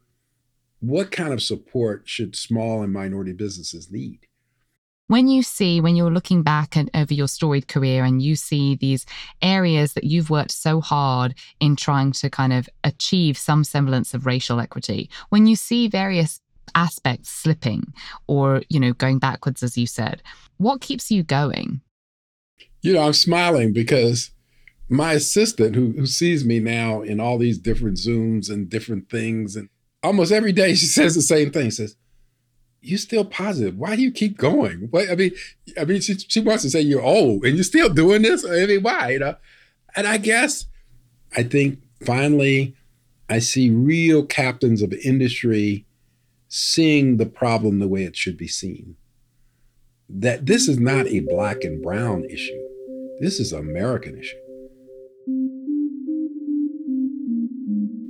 what 0.80 1.12
kind 1.12 1.34
of 1.34 1.42
support 1.42 2.04
should 2.06 2.36
small 2.36 2.84
and 2.84 2.92
minority 2.92 3.34
businesses 3.34 3.92
need 3.92 4.20
when 5.08 5.28
you 5.28 5.44
see, 5.44 5.82
when 5.82 5.96
you're 5.96 6.12
looking 6.12 6.44
back 6.44 6.76
and 6.76 6.90
over 6.94 7.14
your 7.14 7.28
storied 7.28 7.68
career 7.68 8.04
and 8.04 8.22
you 8.22 8.36
see 8.36 8.76
these 8.76 9.06
areas 9.42 9.94
that 9.94 10.06
you've 10.06 10.30
worked 10.30 10.52
so 10.52 10.82
hard 10.82 11.36
in 11.60 11.76
trying 11.76 12.12
to 12.14 12.30
kind 12.30 12.54
of 12.54 12.70
achieve 12.84 13.38
some 13.38 13.64
semblance 13.64 14.14
of 14.14 14.26
racial 14.26 14.60
equity, 14.60 15.10
when 15.30 15.46
you 15.46 15.56
see 15.56 15.88
various 15.88 16.40
aspects 16.76 17.30
slipping 17.30 17.94
or, 18.28 18.64
you 18.70 18.80
know, 18.80 18.94
going 18.94 19.20
backwards, 19.20 19.62
as 19.62 19.78
you 19.78 19.86
said, 19.86 20.22
what 20.58 20.82
keeps 20.82 21.12
you 21.12 21.24
going? 21.24 21.82
You 22.82 22.94
know, 22.94 23.04
I'm 23.04 23.14
smiling 23.14 23.74
because 23.74 24.32
my 24.90 25.14
assistant 25.14 25.76
who, 25.76 25.92
who 25.92 26.06
sees 26.06 26.46
me 26.46 26.60
now 26.60 27.02
in 27.02 27.20
all 27.20 27.38
these 27.38 27.58
different 27.58 27.98
Zooms 27.98 28.50
and 28.50 28.70
different 28.70 29.10
things, 29.10 29.56
and 29.56 29.70
almost 30.02 30.32
every 30.32 30.52
day 30.52 30.76
she 30.76 30.86
says 30.98 31.16
the 31.16 31.22
same 31.22 31.52
thing. 31.52 31.72
Says, 31.72 31.96
you're 32.84 33.00
still 33.00 33.24
positive. 33.24 33.78
Why 33.78 33.96
do 33.96 34.02
you 34.02 34.12
keep 34.12 34.38
going? 34.38 34.88
What 34.92 35.10
I 35.10 35.16
mean, 35.16 35.32
I 35.80 35.86
mean, 35.86 36.02
she, 36.02 36.16
she 36.16 36.42
wants 36.42 36.64
to 36.64 36.70
say 36.70 36.82
you're 36.82 37.02
old 37.02 37.46
and 37.46 37.56
you're 37.56 37.64
still 37.64 37.90
doing 37.90 38.22
this. 38.22 38.46
I 38.46 38.66
mean, 38.66 38.84
why? 38.84 39.12
You 39.12 39.20
know, 39.20 39.36
and 39.96 40.06
I 40.06 40.18
guess 40.18 40.66
I 41.36 41.44
think 41.44 41.80
finally 42.06 42.76
I 43.30 43.40
see 43.40 43.70
real 43.70 44.26
captains 44.26 44.82
of 44.82 44.94
industry 44.94 45.86
seeing 46.50 47.18
the 47.18 47.26
problem 47.26 47.80
the 47.80 47.88
way 47.88 48.04
it 48.04 48.16
should 48.16 48.38
be 48.38 48.48
seen. 48.48 48.96
That 50.10 50.46
this 50.46 50.68
is 50.68 50.78
not 50.78 51.08
a 51.08 51.22
black 51.22 51.64
and 51.64 51.82
brown 51.82 52.26
issue. 52.26 52.62
This 53.20 53.40
is 53.40 53.54
an 53.54 53.60
American 53.60 54.20
issue. 54.20 54.38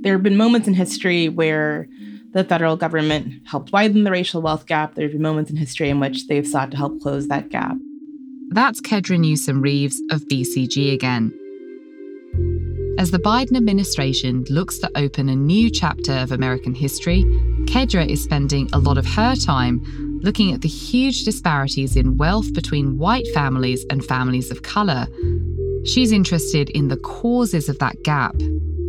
There 0.02 0.12
have 0.12 0.22
been 0.22 0.36
moments 0.36 0.68
in 0.68 0.74
history 0.74 1.28
where 1.28 1.88
the 2.34 2.44
federal 2.44 2.76
government 2.76 3.32
helped 3.46 3.72
widen 3.72 4.04
the 4.04 4.10
racial 4.10 4.42
wealth 4.42 4.66
gap. 4.66 4.94
There 4.94 5.04
have 5.04 5.12
been 5.12 5.22
moments 5.22 5.50
in 5.50 5.56
history 5.56 5.88
in 5.88 6.00
which 6.00 6.26
they've 6.26 6.46
sought 6.46 6.72
to 6.72 6.76
help 6.76 7.00
close 7.00 7.28
that 7.28 7.48
gap. 7.48 7.76
That's 8.50 8.80
Kedra 8.80 9.18
Newsom 9.18 9.62
Reeves 9.62 10.02
of 10.10 10.22
BCG 10.28 10.92
again. 10.92 11.32
As 12.98 13.10
the 13.10 13.18
Biden 13.18 13.56
administration 13.56 14.44
looks 14.50 14.78
to 14.78 14.90
open 14.96 15.28
a 15.28 15.36
new 15.36 15.70
chapter 15.70 16.12
of 16.12 16.32
American 16.32 16.74
history, 16.74 17.24
Kedra 17.66 18.08
is 18.08 18.22
spending 18.22 18.68
a 18.72 18.78
lot 18.78 18.98
of 18.98 19.06
her 19.06 19.34
time 19.36 19.80
looking 20.22 20.52
at 20.52 20.62
the 20.62 20.68
huge 20.68 21.24
disparities 21.24 21.96
in 21.96 22.16
wealth 22.16 22.52
between 22.52 22.98
white 22.98 23.26
families 23.34 23.84
and 23.90 24.04
families 24.04 24.50
of 24.50 24.62
color. 24.62 25.06
She's 25.84 26.12
interested 26.12 26.70
in 26.70 26.88
the 26.88 26.96
causes 26.96 27.68
of 27.68 27.78
that 27.78 28.02
gap 28.02 28.34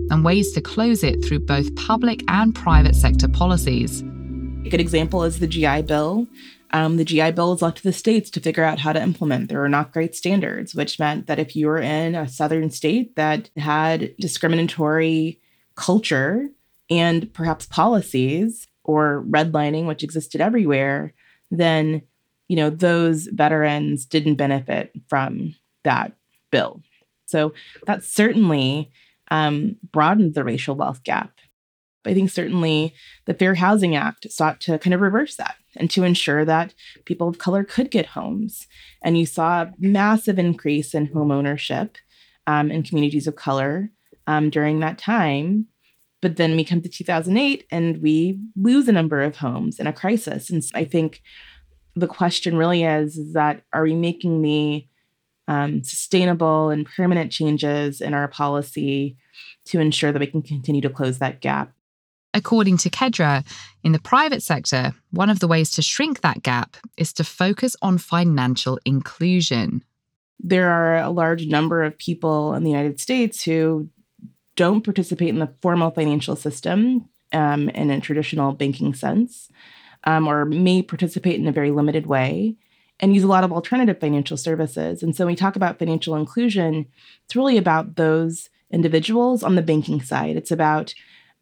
and 0.09 0.23
ways 0.23 0.51
to 0.53 0.61
close 0.61 1.03
it 1.03 1.23
through 1.23 1.39
both 1.39 1.75
public 1.75 2.23
and 2.27 2.53
private 2.53 2.95
sector 2.95 3.27
policies. 3.27 4.01
A 4.01 4.69
good 4.69 4.81
example 4.81 5.23
is 5.23 5.39
the 5.39 5.47
GI 5.47 5.83
Bill. 5.83 6.27
Um, 6.71 6.97
the 6.97 7.05
GI 7.05 7.31
Bill 7.31 7.53
is 7.53 7.61
left 7.61 7.77
to 7.77 7.83
the 7.83 7.93
states 7.93 8.29
to 8.31 8.39
figure 8.39 8.63
out 8.63 8.79
how 8.79 8.91
to 8.91 9.01
implement. 9.01 9.49
There 9.49 9.63
are 9.63 9.69
not 9.69 9.93
great 9.93 10.15
standards, 10.15 10.75
which 10.75 10.99
meant 10.99 11.27
that 11.27 11.39
if 11.39 11.55
you 11.55 11.67
were 11.67 11.79
in 11.79 12.15
a 12.15 12.27
southern 12.27 12.69
state 12.69 13.15
that 13.15 13.49
had 13.55 14.15
discriminatory 14.17 15.39
culture 15.75 16.49
and 16.89 17.33
perhaps 17.33 17.65
policies 17.65 18.67
or 18.83 19.23
redlining, 19.29 19.87
which 19.87 20.03
existed 20.03 20.41
everywhere, 20.41 21.13
then 21.51 22.01
you 22.47 22.55
know 22.55 22.69
those 22.69 23.27
veterans 23.27 24.05
didn't 24.05 24.35
benefit 24.35 24.91
from 25.07 25.55
that 25.83 26.13
bill. 26.51 26.81
So 27.25 27.53
that 27.87 28.03
certainly 28.03 28.91
um, 29.35 29.75
broadened 29.91 30.33
the 30.33 30.45
racial 30.45 30.75
wealth 30.75 31.03
gap. 31.03 31.31
I 32.05 32.13
think 32.13 32.29
certainly 32.29 32.93
the 33.25 33.33
Fair 33.33 33.55
Housing 33.55 33.95
Act 33.95 34.31
sought 34.31 34.61
to 34.61 34.77
kind 34.79 34.93
of 34.93 35.01
reverse 35.01 35.35
that 35.35 35.55
and 35.75 35.89
to 35.91 36.03
ensure 36.03 36.45
that 36.45 36.73
people 37.03 37.27
of 37.27 37.37
color 37.37 37.63
could 37.63 37.91
get 37.91 38.05
homes. 38.05 38.67
And 39.03 39.17
you 39.17 39.25
saw 39.25 39.63
a 39.63 39.73
massive 39.79 40.39
increase 40.39 40.93
in 40.93 41.07
home 41.07 41.31
ownership 41.31 41.97
um, 42.47 42.71
in 42.71 42.83
communities 42.83 43.27
of 43.27 43.35
color 43.35 43.89
um, 44.27 44.49
during 44.49 44.79
that 44.79 44.99
time. 44.99 45.65
But 46.21 46.37
then 46.37 46.55
we 46.55 46.63
come 46.63 46.81
to 46.81 46.89
2008 46.89 47.65
and 47.71 48.01
we 48.01 48.39
lose 48.55 48.87
a 48.87 48.93
number 48.93 49.21
of 49.21 49.37
homes 49.37 49.79
in 49.79 49.87
a 49.87 49.93
crisis. 49.93 50.49
And 50.49 50.63
I 50.73 50.85
think 50.85 51.21
the 51.95 52.07
question 52.07 52.55
really 52.55 52.83
is, 52.83 53.17
is 53.17 53.33
that 53.33 53.63
are 53.73 53.83
we 53.83 53.95
making 53.95 54.41
the 54.43 54.87
um, 55.47 55.83
sustainable 55.83 56.69
and 56.69 56.85
permanent 56.85 57.31
changes 57.31 58.01
in 58.01 58.13
our 58.13 58.27
policy 58.27 59.17
to 59.65 59.79
ensure 59.79 60.11
that 60.11 60.19
we 60.19 60.27
can 60.27 60.41
continue 60.41 60.81
to 60.81 60.89
close 60.89 61.19
that 61.19 61.41
gap. 61.41 61.71
According 62.33 62.77
to 62.77 62.89
Kedra, 62.89 63.45
in 63.81 63.93
the 63.93 63.99
private 63.99 64.43
sector, 64.43 64.93
one 65.11 65.29
of 65.29 65.39
the 65.39 65.47
ways 65.47 65.71
to 65.71 65.81
shrink 65.81 66.19
that 66.19 66.43
gap 66.43 66.75
is 66.97 67.13
to 67.13 67.23
focus 67.23 67.77
on 67.81 67.97
financial 67.97 68.77
inclusion. 68.85 69.83
There 70.39 70.69
are 70.69 70.97
a 70.97 71.09
large 71.09 71.47
number 71.47 71.81
of 71.83 71.97
people 71.97 72.53
in 72.53 72.63
the 72.63 72.69
United 72.69 72.99
States 72.99 73.43
who 73.43 73.89
don't 74.57 74.83
participate 74.83 75.29
in 75.29 75.39
the 75.39 75.53
formal 75.61 75.91
financial 75.91 76.35
system 76.35 77.07
um, 77.31 77.69
in 77.69 77.89
a 77.89 78.01
traditional 78.01 78.51
banking 78.51 78.93
sense, 78.93 79.49
um, 80.03 80.27
or 80.27 80.43
may 80.43 80.81
participate 80.81 81.39
in 81.39 81.47
a 81.47 81.53
very 81.53 81.71
limited 81.71 82.05
way, 82.05 82.57
and 82.99 83.13
use 83.13 83.23
a 83.23 83.27
lot 83.27 83.43
of 83.45 83.51
alternative 83.53 83.99
financial 83.99 84.37
services. 84.37 85.03
And 85.03 85.15
so 85.15 85.25
when 85.25 85.33
we 85.33 85.37
talk 85.37 85.55
about 85.55 85.79
financial 85.79 86.15
inclusion, 86.15 86.85
it's 87.23 87.35
really 87.35 87.57
about 87.57 87.95
those 87.95 88.49
individuals 88.71 89.43
on 89.43 89.55
the 89.55 89.61
banking 89.61 90.01
side. 90.01 90.35
It's 90.35 90.51
about 90.51 90.93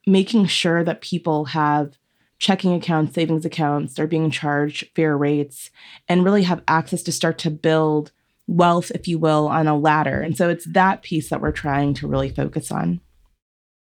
making 0.06 0.48
sure 0.48 0.84
that 0.84 1.02
people 1.02 1.46
have 1.46 1.98
checking 2.40 2.74
accounts, 2.74 3.16
savings 3.16 3.46
accounts, 3.46 3.94
they're 3.94 4.08
being 4.08 4.30
charged 4.30 4.90
fair 4.96 5.18
rates, 5.18 5.72
and 6.10 6.26
really 6.26 6.44
have 6.44 6.62
access 6.68 7.02
to 7.04 7.12
start 7.12 7.38
to 7.38 7.50
build 7.50 8.12
wealth, 8.48 8.92
if 8.94 9.08
you 9.08 9.18
will, 9.18 9.48
on 9.48 9.68
a 9.68 9.78
ladder. 9.78 10.20
And 10.20 10.36
so 10.36 10.50
it's 10.50 10.66
that 10.66 11.04
piece 11.04 11.30
that 11.30 11.40
we're 11.40 11.54
trying 11.54 11.94
to 11.96 12.08
really 12.08 12.30
focus 12.30 12.72
on. 12.72 13.00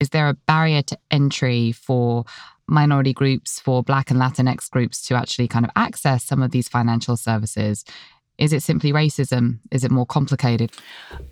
Is 0.00 0.10
there 0.10 0.28
a 0.28 0.34
barrier 0.34 0.82
to 0.82 0.98
entry 1.10 1.72
for 1.72 2.24
minority 2.66 3.12
groups, 3.12 3.60
for 3.60 3.82
Black 3.82 4.10
and 4.10 4.20
Latinx 4.20 4.70
groups 4.70 5.02
to 5.06 5.14
actually 5.14 5.48
kind 5.48 5.64
of 5.64 5.70
access 5.76 6.24
some 6.24 6.42
of 6.42 6.50
these 6.50 6.68
financial 6.68 7.16
services? 7.16 7.84
Is 8.38 8.52
it 8.52 8.62
simply 8.62 8.92
racism? 8.92 9.58
Is 9.70 9.84
it 9.84 9.90
more 9.90 10.06
complicated? 10.06 10.72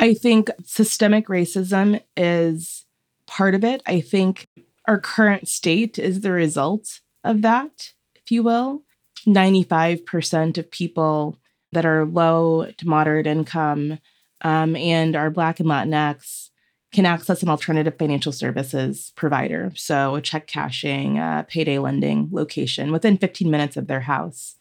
I 0.01 0.15
think 0.15 0.51
systemic 0.65 1.29
racism 1.29 2.03
is 2.17 2.85
part 3.27 3.55
of 3.55 3.65
it. 3.65 3.83
I 3.87 4.01
think 4.01 4.49
our 4.87 4.99
current 4.99 5.49
state 5.49 5.99
is 5.99 6.21
the 6.21 6.33
result 6.33 7.01
of 7.25 7.43
that, 7.43 7.93
if 8.15 8.31
you 8.31 8.43
will. 8.43 8.83
95% 9.27 10.59
of 10.59 10.71
people 10.71 11.39
that 11.73 11.85
are 11.85 12.05
low 12.05 12.71
to 12.77 12.89
moderate 12.89 13.27
income 13.27 13.99
um, 14.43 14.77
and 14.77 15.17
are 15.17 15.31
Black 15.31 15.61
and 15.61 15.69
Latinx 15.69 16.51
can 16.93 17.07
access 17.07 17.43
an 17.43 17.49
alternative 17.49 17.97
financial 17.99 18.33
services 18.33 19.13
provider. 19.17 19.73
So, 19.75 20.15
a 20.15 20.23
check 20.23 20.47
cashing, 20.47 21.19
uh, 21.19 21.45
payday 21.49 21.79
lending 21.79 22.29
location 22.31 22.93
within 22.93 23.19
15 23.19 23.51
minutes 23.51 23.77
of 23.77 23.87
their 23.87 24.01
house. 24.01 24.56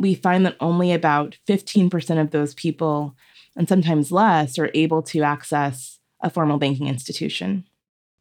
We 0.00 0.14
find 0.14 0.46
that 0.46 0.56
only 0.60 0.92
about 0.92 1.36
15% 1.48 2.20
of 2.20 2.30
those 2.30 2.54
people, 2.54 3.14
and 3.56 3.68
sometimes 3.68 4.12
less, 4.12 4.58
are 4.58 4.70
able 4.74 5.02
to 5.04 5.22
access 5.22 5.98
a 6.20 6.30
formal 6.30 6.58
banking 6.58 6.86
institution. 6.86 7.64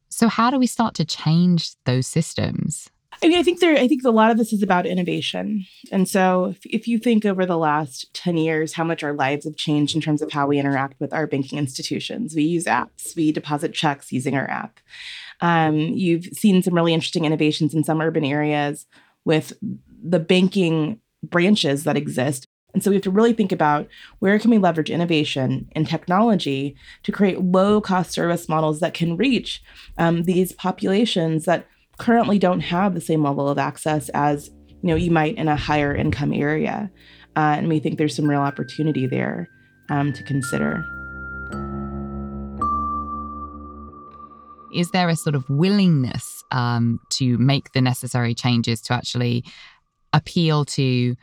So, 0.09 0.27
how 0.27 0.49
do 0.49 0.57
we 0.57 0.67
start 0.67 0.95
to 0.95 1.05
change 1.05 1.71
those 1.85 2.07
systems? 2.07 2.89
I 3.21 3.27
mean, 3.27 3.37
I 3.37 3.43
think 3.43 3.59
there. 3.59 3.77
I 3.77 3.87
think 3.87 4.03
a 4.05 4.11
lot 4.11 4.31
of 4.31 4.37
this 4.37 4.53
is 4.53 4.63
about 4.63 4.85
innovation, 4.85 5.65
and 5.91 6.07
so 6.07 6.45
if, 6.45 6.65
if, 6.65 6.87
you 6.87 6.97
think 6.97 7.25
over 7.25 7.45
the 7.45 7.57
last 7.57 8.13
ten 8.13 8.37
years, 8.37 8.73
how 8.73 8.83
much 8.85 9.03
our 9.03 9.13
lives 9.13 9.43
have 9.43 9.57
changed 9.57 9.93
in 9.93 10.01
terms 10.01 10.21
of 10.21 10.31
how 10.31 10.47
we 10.47 10.57
interact 10.57 10.99
with 10.99 11.13
our 11.13 11.27
banking 11.27 11.59
institutions. 11.59 12.33
We 12.33 12.43
use 12.43 12.65
apps. 12.65 13.15
We 13.15 13.31
deposit 13.31 13.73
checks 13.73 14.11
using 14.11 14.35
our 14.35 14.49
app. 14.49 14.79
Um, 15.41 15.75
you've 15.75 16.25
seen 16.25 16.63
some 16.63 16.73
really 16.73 16.93
interesting 16.93 17.25
innovations 17.25 17.73
in 17.73 17.83
some 17.83 17.99
urban 18.01 18.23
areas 18.23 18.87
with 19.25 19.53
the 20.01 20.19
banking 20.19 21.01
branches 21.23 21.83
that 21.83 21.97
exist. 21.97 22.45
And 22.73 22.83
so 22.83 22.91
we 22.91 22.95
have 22.97 23.03
to 23.03 23.11
really 23.11 23.33
think 23.33 23.51
about 23.51 23.87
where 24.19 24.37
can 24.37 24.51
we 24.51 24.59
leverage 24.59 24.91
innovation 24.91 25.67
and 25.71 25.87
technology 25.87 26.75
to 27.03 27.11
create 27.11 27.41
low 27.41 27.81
cost 27.81 28.11
service 28.11 28.47
models 28.47 28.79
that 28.79 28.93
can 28.93 29.17
reach 29.17 29.63
um, 29.97 30.23
these 30.23 30.53
populations 30.53 31.45
that 31.45 31.67
currently 31.97 32.37
don't 32.39 32.61
have 32.61 32.93
the 32.93 33.01
same 33.01 33.23
level 33.23 33.49
of 33.49 33.57
access 33.57 34.09
as 34.09 34.51
you 34.69 34.87
know 34.87 34.95
you 34.95 35.11
might 35.11 35.35
in 35.35 35.47
a 35.47 35.55
higher 35.55 35.93
income 35.93 36.31
area 36.33 36.89
uh, 37.35 37.55
and 37.57 37.67
we 37.67 37.79
think 37.79 37.97
there's 37.97 38.15
some 38.15 38.29
real 38.29 38.39
opportunity 38.39 39.05
there 39.05 39.49
um, 39.89 40.13
to 40.13 40.23
consider 40.23 40.85
is 44.73 44.91
there 44.91 45.09
a 45.09 45.15
sort 45.15 45.35
of 45.35 45.49
willingness 45.49 46.43
um, 46.51 46.99
to 47.09 47.37
make 47.37 47.71
the 47.73 47.81
necessary 47.81 48.33
changes 48.33 48.81
to 48.81 48.93
actually 48.93 49.43
appeal 50.13 50.65
to 50.65 51.15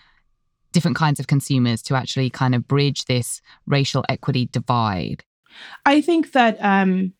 different 0.72 0.96
kinds 0.96 1.18
of 1.18 1.26
consumers 1.26 1.82
to 1.82 1.94
actually 1.94 2.28
kind 2.28 2.54
of 2.54 2.68
bridge 2.68 3.04
this 3.06 3.40
racial 3.66 4.04
equity 4.08 4.46
divide 4.46 5.24
i 5.84 6.00
think 6.00 6.32
that 6.32 6.56
um, 6.60 7.12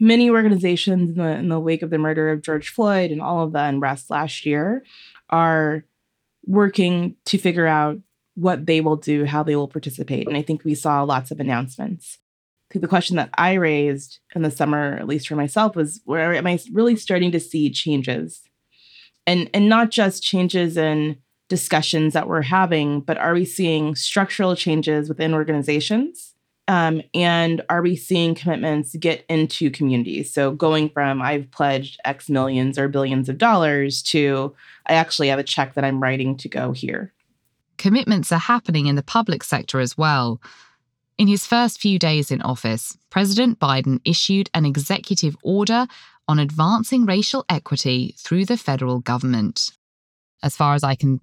many 0.00 0.30
organizations 0.30 1.10
in 1.10 1.16
the, 1.16 1.30
in 1.30 1.48
the 1.48 1.60
wake 1.60 1.82
of 1.82 1.90
the 1.90 1.98
murder 1.98 2.30
of 2.30 2.42
George 2.42 2.68
Floyd 2.68 3.10
and 3.10 3.22
all 3.22 3.44
of 3.44 3.52
the 3.52 3.62
unrest 3.62 4.10
last 4.10 4.44
year 4.44 4.84
are 5.30 5.84
working 6.46 7.16
to 7.26 7.38
figure 7.38 7.66
out 7.66 7.98
what 8.34 8.66
they 8.66 8.80
will 8.80 8.96
do, 8.96 9.24
how 9.24 9.42
they 9.42 9.56
will 9.56 9.68
participate. 9.68 10.26
And 10.26 10.36
I 10.36 10.42
think 10.42 10.64
we 10.64 10.74
saw 10.74 11.02
lots 11.02 11.30
of 11.30 11.40
announcements. 11.40 12.18
I 12.70 12.74
think 12.74 12.82
the 12.82 12.88
question 12.88 13.16
that 13.16 13.30
I 13.38 13.54
raised 13.54 14.18
in 14.34 14.42
the 14.42 14.50
summer, 14.50 14.96
at 14.96 15.06
least 15.06 15.28
for 15.28 15.36
myself, 15.36 15.76
was 15.76 16.00
where 16.04 16.34
am 16.34 16.46
I 16.46 16.58
really 16.72 16.96
starting 16.96 17.30
to 17.32 17.40
see 17.40 17.70
changes? 17.70 18.42
And 19.26 19.48
and 19.54 19.68
not 19.68 19.90
just 19.90 20.22
changes 20.22 20.76
in 20.76 21.16
discussions 21.48 22.14
that 22.14 22.28
we're 22.28 22.42
having, 22.42 23.00
but 23.00 23.18
are 23.18 23.34
we 23.34 23.44
seeing 23.44 23.94
structural 23.94 24.56
changes 24.56 25.08
within 25.08 25.34
organizations? 25.34 26.34
Um, 26.66 27.02
and 27.12 27.62
are 27.68 27.82
we 27.82 27.94
seeing 27.94 28.34
commitments 28.34 28.96
get 28.96 29.26
into 29.28 29.70
communities? 29.70 30.32
So 30.32 30.52
going 30.52 30.88
from 30.88 31.20
I've 31.20 31.50
pledged 31.50 32.00
X 32.04 32.30
millions 32.30 32.78
or 32.78 32.88
billions 32.88 33.28
of 33.28 33.36
dollars 33.36 34.02
to 34.04 34.54
I 34.86 34.94
actually 34.94 35.28
have 35.28 35.38
a 35.38 35.44
check 35.44 35.74
that 35.74 35.84
I'm 35.84 36.02
writing 36.02 36.36
to 36.38 36.48
go 36.48 36.72
here. 36.72 37.12
Commitments 37.76 38.32
are 38.32 38.38
happening 38.38 38.86
in 38.86 38.96
the 38.96 39.02
public 39.02 39.44
sector 39.44 39.78
as 39.80 39.98
well. 39.98 40.40
In 41.18 41.28
his 41.28 41.46
first 41.46 41.80
few 41.80 41.98
days 41.98 42.30
in 42.30 42.40
office, 42.42 42.96
President 43.10 43.60
Biden 43.60 44.00
issued 44.04 44.50
an 44.54 44.64
executive 44.64 45.36
order 45.42 45.86
on 46.28 46.38
advancing 46.38 47.04
racial 47.04 47.44
equity 47.48 48.14
through 48.18 48.44
the 48.44 48.56
federal 48.56 49.00
government. 49.00 49.70
As 50.42 50.56
far 50.56 50.74
as 50.74 50.84
I 50.84 50.94
can 50.94 51.20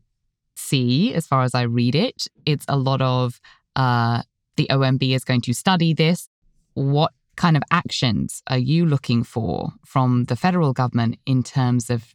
see, 0.56 1.14
as 1.14 1.28
far 1.28 1.44
as 1.44 1.56
I 1.56 1.64
read 1.64 1.96
it, 1.96 2.28
it's 2.46 2.66
a 2.68 2.78
lot 2.78 3.02
of 3.02 3.40
uh, 3.76 4.22
the 4.58 4.68
OMB 4.70 5.16
is 5.16 5.24
going 5.24 5.42
to 5.42 5.54
study 5.54 5.94
this. 5.94 6.28
What 6.74 7.14
kind 7.36 7.58
of 7.58 7.64
actions 7.72 8.44
are 8.48 8.58
you 8.58 8.86
looking 8.86 9.24
for 9.24 9.74
from 9.86 10.26
the 10.26 10.36
federal 10.36 10.74
government 10.74 11.18
in 11.26 11.44
terms 11.44 11.90
of 11.90 12.14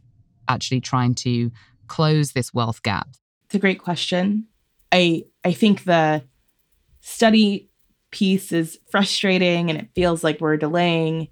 actually 0.49 0.81
trying 0.81 1.14
to 1.14 1.51
close 1.88 2.33
this 2.33 2.53
wealth 2.55 2.83
gap? 2.83 3.09
It's 3.46 3.55
a 3.55 3.59
great 3.59 3.81
question. 3.81 4.46
I 4.92 5.25
I 5.44 5.53
think 5.53 5.85
the 5.85 6.25
study 7.01 7.70
piece 8.11 8.53
is 8.53 8.79
frustrating 8.90 9.70
and 9.70 9.79
it 9.79 9.90
feels 9.94 10.25
like 10.25 10.40
we're 10.40 10.57
delaying, 10.57 11.29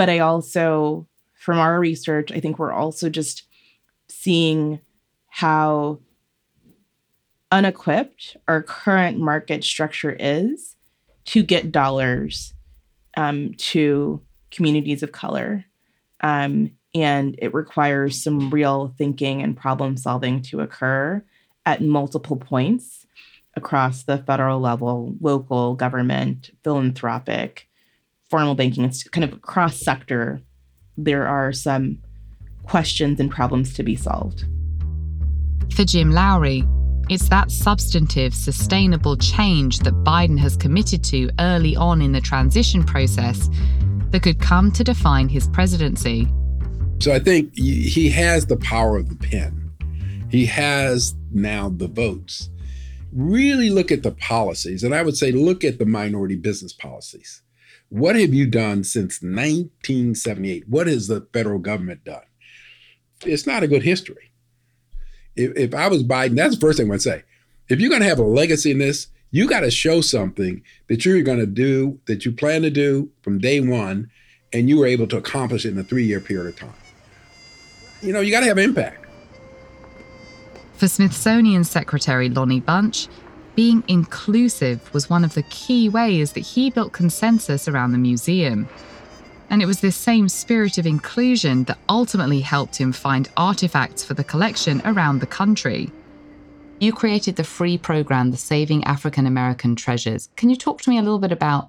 but 0.00 0.08
I 0.08 0.20
also 0.20 1.06
from 1.34 1.58
our 1.58 1.78
research, 1.78 2.32
I 2.32 2.40
think 2.40 2.58
we're 2.58 2.72
also 2.72 3.10
just 3.10 3.42
seeing 4.08 4.80
how 5.28 5.98
unequipped 7.52 8.38
our 8.48 8.62
current 8.62 9.18
market 9.18 9.62
structure 9.62 10.16
is 10.18 10.74
to 11.26 11.42
get 11.42 11.70
dollars 11.70 12.54
um, 13.18 13.52
to 13.58 14.22
communities 14.50 15.02
of 15.02 15.12
color. 15.12 15.66
Um, 16.22 16.70
and 16.94 17.34
it 17.36 17.52
requires 17.52 18.22
some 18.22 18.48
real 18.48 18.94
thinking 18.96 19.42
and 19.42 19.54
problem 19.54 19.98
solving 19.98 20.40
to 20.44 20.60
occur 20.60 21.22
at 21.66 21.82
multiple 21.82 22.38
points 22.38 23.04
across 23.54 24.04
the 24.04 24.16
federal 24.16 24.60
level, 24.60 25.14
local 25.20 25.74
government, 25.74 26.52
philanthropic, 26.64 27.68
formal 28.30 28.54
banking. 28.54 28.84
It's 28.84 29.02
kind 29.04 29.24
of 29.24 29.42
cross 29.42 29.76
sector. 29.76 30.40
There 30.96 31.26
are 31.26 31.52
some 31.52 31.98
questions 32.62 33.18
and 33.20 33.30
problems 33.30 33.74
to 33.74 33.82
be 33.82 33.96
solved. 33.96 34.44
For 35.74 35.84
Jim 35.84 36.12
Lowry, 36.12 36.64
it's 37.08 37.28
that 37.28 37.50
substantive, 37.50 38.32
sustainable 38.32 39.16
change 39.16 39.80
that 39.80 39.94
Biden 40.04 40.38
has 40.38 40.56
committed 40.56 41.02
to 41.04 41.30
early 41.40 41.74
on 41.74 42.00
in 42.00 42.12
the 42.12 42.20
transition 42.20 42.84
process 42.84 43.50
that 44.10 44.22
could 44.22 44.40
come 44.40 44.70
to 44.72 44.84
define 44.84 45.28
his 45.28 45.48
presidency. 45.48 46.28
So 47.00 47.12
I 47.12 47.18
think 47.18 47.56
he 47.56 48.08
has 48.10 48.46
the 48.46 48.58
power 48.58 48.96
of 48.96 49.08
the 49.08 49.16
pen. 49.16 49.72
He 50.30 50.46
has 50.46 51.14
now 51.32 51.70
the 51.70 51.88
votes. 51.88 52.50
Really 53.12 53.70
look 53.70 53.90
at 53.90 54.04
the 54.04 54.12
policies, 54.12 54.84
and 54.84 54.94
I 54.94 55.02
would 55.02 55.16
say 55.16 55.32
look 55.32 55.64
at 55.64 55.78
the 55.78 55.86
minority 55.86 56.36
business 56.36 56.72
policies. 56.72 57.42
What 57.90 58.16
have 58.16 58.32
you 58.32 58.46
done 58.46 58.82
since 58.84 59.20
1978? 59.20 60.68
What 60.68 60.86
has 60.86 61.06
the 61.06 61.26
federal 61.32 61.58
government 61.58 62.04
done? 62.04 62.22
It's 63.24 63.46
not 63.46 63.62
a 63.62 63.68
good 63.68 63.82
history 63.82 64.30
if, 65.36 65.56
if 65.56 65.74
I 65.74 65.88
was 65.88 66.04
Biden, 66.04 66.36
that's 66.36 66.54
the 66.54 66.60
first 66.60 66.78
thing 66.78 66.88
I 66.88 66.90
would 66.90 67.02
say. 67.02 67.22
If 67.68 67.80
you're 67.80 67.90
going 67.90 68.02
to 68.02 68.08
have 68.08 68.18
a 68.18 68.24
legacy 68.24 68.70
in 68.70 68.78
this, 68.78 69.08
you 69.30 69.48
got 69.48 69.60
to 69.60 69.70
show 69.70 70.00
something 70.00 70.62
that 70.88 71.04
you're 71.04 71.22
going 71.22 71.38
to 71.38 71.46
do, 71.46 72.00
that 72.06 72.24
you 72.24 72.32
plan 72.32 72.62
to 72.62 72.70
do 72.70 73.10
from 73.22 73.38
day 73.38 73.60
one, 73.60 74.10
and 74.52 74.68
you 74.68 74.78
were 74.78 74.86
able 74.86 75.06
to 75.06 75.16
accomplish 75.16 75.64
it 75.64 75.70
in 75.70 75.78
a 75.78 75.84
three 75.84 76.04
year 76.04 76.20
period 76.20 76.48
of 76.48 76.58
time. 76.58 76.74
You 78.02 78.12
know, 78.12 78.20
you 78.20 78.32
got 78.32 78.40
to 78.40 78.46
have 78.46 78.58
impact. 78.58 79.06
For 80.74 80.88
Smithsonian 80.88 81.62
Secretary 81.62 82.28
Lonnie 82.30 82.60
Bunch, 82.60 83.08
being 83.54 83.82
inclusive 83.88 84.92
was 84.94 85.10
one 85.10 85.24
of 85.24 85.34
the 85.34 85.42
key 85.44 85.88
ways 85.88 86.32
that 86.32 86.40
he 86.40 86.70
built 86.70 86.92
consensus 86.92 87.68
around 87.68 87.92
the 87.92 87.98
museum. 87.98 88.68
And 89.50 89.60
it 89.60 89.66
was 89.66 89.80
this 89.80 89.96
same 89.96 90.28
spirit 90.28 90.78
of 90.78 90.86
inclusion 90.86 91.64
that 91.64 91.78
ultimately 91.88 92.40
helped 92.40 92.76
him 92.76 92.92
find 92.92 93.28
artifacts 93.36 94.04
for 94.04 94.14
the 94.14 94.24
collection 94.24 94.80
around 94.84 95.18
the 95.18 95.26
country. 95.26 95.90
You 96.78 96.92
created 96.92 97.36
the 97.36 97.44
free 97.44 97.76
program, 97.76 98.30
the 98.30 98.36
Saving 98.36 98.84
African 98.84 99.26
American 99.26 99.74
Treasures. 99.74 100.28
Can 100.36 100.48
you 100.48 100.56
talk 100.56 100.80
to 100.82 100.90
me 100.90 100.98
a 100.98 101.02
little 101.02 101.18
bit 101.18 101.32
about 101.32 101.68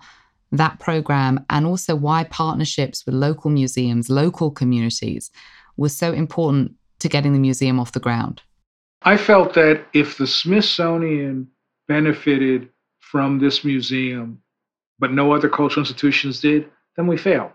that 0.52 0.80
program 0.80 1.44
and 1.50 1.66
also 1.66 1.96
why 1.96 2.24
partnerships 2.26 3.06
with 3.06 3.16
local 3.16 3.50
museums, 3.50 4.10
local 4.10 4.52
communities 4.52 5.32
was 5.76 5.96
so 5.96 6.14
important 6.14 6.76
to 7.00 7.10
getting 7.10 7.34
the 7.34 7.40
museum 7.40 7.80
off 7.80 7.94
the 7.94 8.00
ground? 8.00 8.42
I 9.02 9.18
felt 9.18 9.56
that 9.56 9.84
if 9.94 10.18
the 10.18 10.28
Smithsonian 10.28 11.48
benefited 11.92 12.70
from 13.00 13.38
this 13.38 13.66
museum, 13.66 14.42
but 14.98 15.12
no 15.12 15.34
other 15.34 15.50
cultural 15.50 15.82
institutions 15.82 16.40
did, 16.40 16.70
then 16.96 17.06
we 17.06 17.18
failed. 17.18 17.52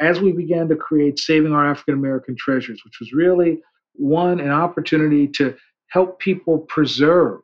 As 0.00 0.20
we 0.20 0.32
began 0.32 0.68
to 0.68 0.74
create 0.74 1.20
Saving 1.20 1.52
Our 1.52 1.70
African 1.70 1.94
American 1.94 2.34
Treasures, 2.36 2.82
which 2.84 2.98
was 2.98 3.12
really 3.12 3.60
one, 3.94 4.40
an 4.40 4.50
opportunity 4.50 5.28
to 5.38 5.54
help 5.86 6.18
people 6.18 6.58
preserve 6.58 7.40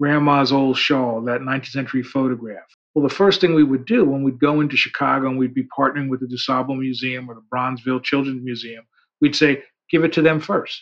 grandma's 0.00 0.52
old 0.52 0.78
shawl, 0.78 1.20
that 1.20 1.42
19th 1.42 1.66
century 1.66 2.02
photograph. 2.02 2.64
Well, 2.94 3.06
the 3.06 3.14
first 3.14 3.42
thing 3.42 3.54
we 3.54 3.62
would 3.62 3.84
do 3.84 4.06
when 4.06 4.22
we'd 4.22 4.40
go 4.40 4.62
into 4.62 4.78
Chicago 4.78 5.28
and 5.28 5.38
we'd 5.38 5.52
be 5.52 5.68
partnering 5.78 6.08
with 6.08 6.20
the 6.20 6.34
DuSable 6.34 6.78
Museum 6.78 7.28
or 7.28 7.34
the 7.34 7.44
Bronzeville 7.54 8.02
Children's 8.02 8.42
Museum, 8.42 8.84
we'd 9.20 9.36
say, 9.36 9.62
give 9.90 10.02
it 10.02 10.14
to 10.14 10.22
them 10.22 10.40
first. 10.40 10.80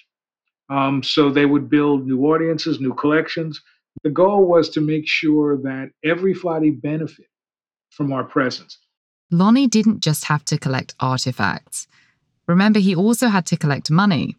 Um, 0.71 1.03
so 1.03 1.29
they 1.29 1.47
would 1.47 1.69
build 1.69 2.07
new 2.07 2.21
audiences, 2.27 2.79
new 2.79 2.95
collections. 2.95 3.61
The 4.05 4.11
goal 4.11 4.47
was 4.47 4.71
to 4.71 4.81
make 4.81 5.09
sure 5.09 5.57
that 5.59 5.91
every 6.05 6.33
everybody 6.33 6.71
benefit 6.71 7.27
from 7.91 8.13
our 8.13 8.25
presence. 8.25 8.79
Lonnie 9.31 9.67
didn't 9.67 10.01
just 10.01 10.25
have 10.25 10.45
to 10.47 10.59
collect 10.59 10.95
artifacts. 11.01 11.87
Remember, 12.47 12.79
he 12.79 12.95
also 12.95 13.29
had 13.29 13.47
to 13.47 13.57
collect 13.57 13.91
money 13.91 14.37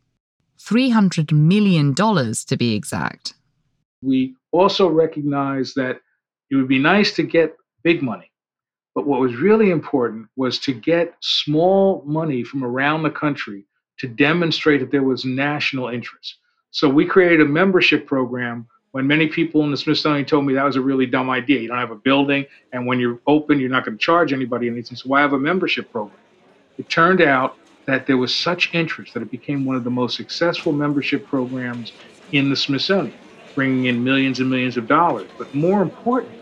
$300 0.59 1.31
million 1.31 1.95
to 1.95 2.57
be 2.57 2.75
exact. 2.75 3.33
We 4.01 4.35
also 4.51 4.87
recognized 4.87 5.75
that 5.75 5.99
it 6.49 6.55
would 6.55 6.67
be 6.67 6.79
nice 6.79 7.13
to 7.15 7.23
get 7.23 7.55
big 7.83 8.01
money. 8.01 8.31
But 8.95 9.05
what 9.05 9.21
was 9.21 9.35
really 9.35 9.71
important 9.71 10.27
was 10.35 10.59
to 10.59 10.73
get 10.73 11.15
small 11.21 12.03
money 12.05 12.43
from 12.43 12.63
around 12.63 13.03
the 13.03 13.09
country 13.09 13.65
to 13.99 14.07
demonstrate 14.07 14.79
that 14.81 14.91
there 14.91 15.03
was 15.03 15.25
national 15.25 15.89
interest. 15.89 16.37
So 16.71 16.89
we 16.89 17.05
created 17.05 17.41
a 17.41 17.45
membership 17.45 18.05
program 18.05 18.67
when 18.91 19.05
many 19.05 19.27
people 19.27 19.63
in 19.63 19.71
the 19.71 19.77
Smithsonian 19.77 20.25
told 20.25 20.45
me 20.45 20.53
that 20.53 20.63
was 20.63 20.75
a 20.75 20.81
really 20.81 21.05
dumb 21.05 21.29
idea. 21.29 21.59
You 21.59 21.67
don't 21.67 21.77
have 21.77 21.91
a 21.91 21.95
building, 21.95 22.45
and 22.73 22.85
when 22.87 22.99
you're 22.99 23.19
open, 23.27 23.59
you're 23.59 23.69
not 23.69 23.85
going 23.85 23.97
to 23.97 24.03
charge 24.03 24.33
anybody 24.33 24.67
anything. 24.67 24.97
So 24.97 25.09
why 25.09 25.21
have 25.21 25.33
a 25.33 25.39
membership 25.39 25.91
program? 25.91 26.19
It 26.77 26.89
turned 26.89 27.21
out 27.21 27.57
that 27.85 28.07
there 28.07 28.17
was 28.17 28.35
such 28.35 28.73
interest 28.73 29.13
that 29.13 29.23
it 29.23 29.31
became 29.31 29.65
one 29.65 29.75
of 29.75 29.83
the 29.83 29.89
most 29.89 30.15
successful 30.15 30.71
membership 30.71 31.27
programs 31.27 31.93
in 32.31 32.49
the 32.49 32.55
Smithsonian, 32.55 33.19
bringing 33.55 33.85
in 33.85 34.03
millions 34.03 34.39
and 34.39 34.49
millions 34.49 34.77
of 34.77 34.87
dollars. 34.87 35.31
But 35.37 35.53
more 35.53 35.81
important 35.81 36.35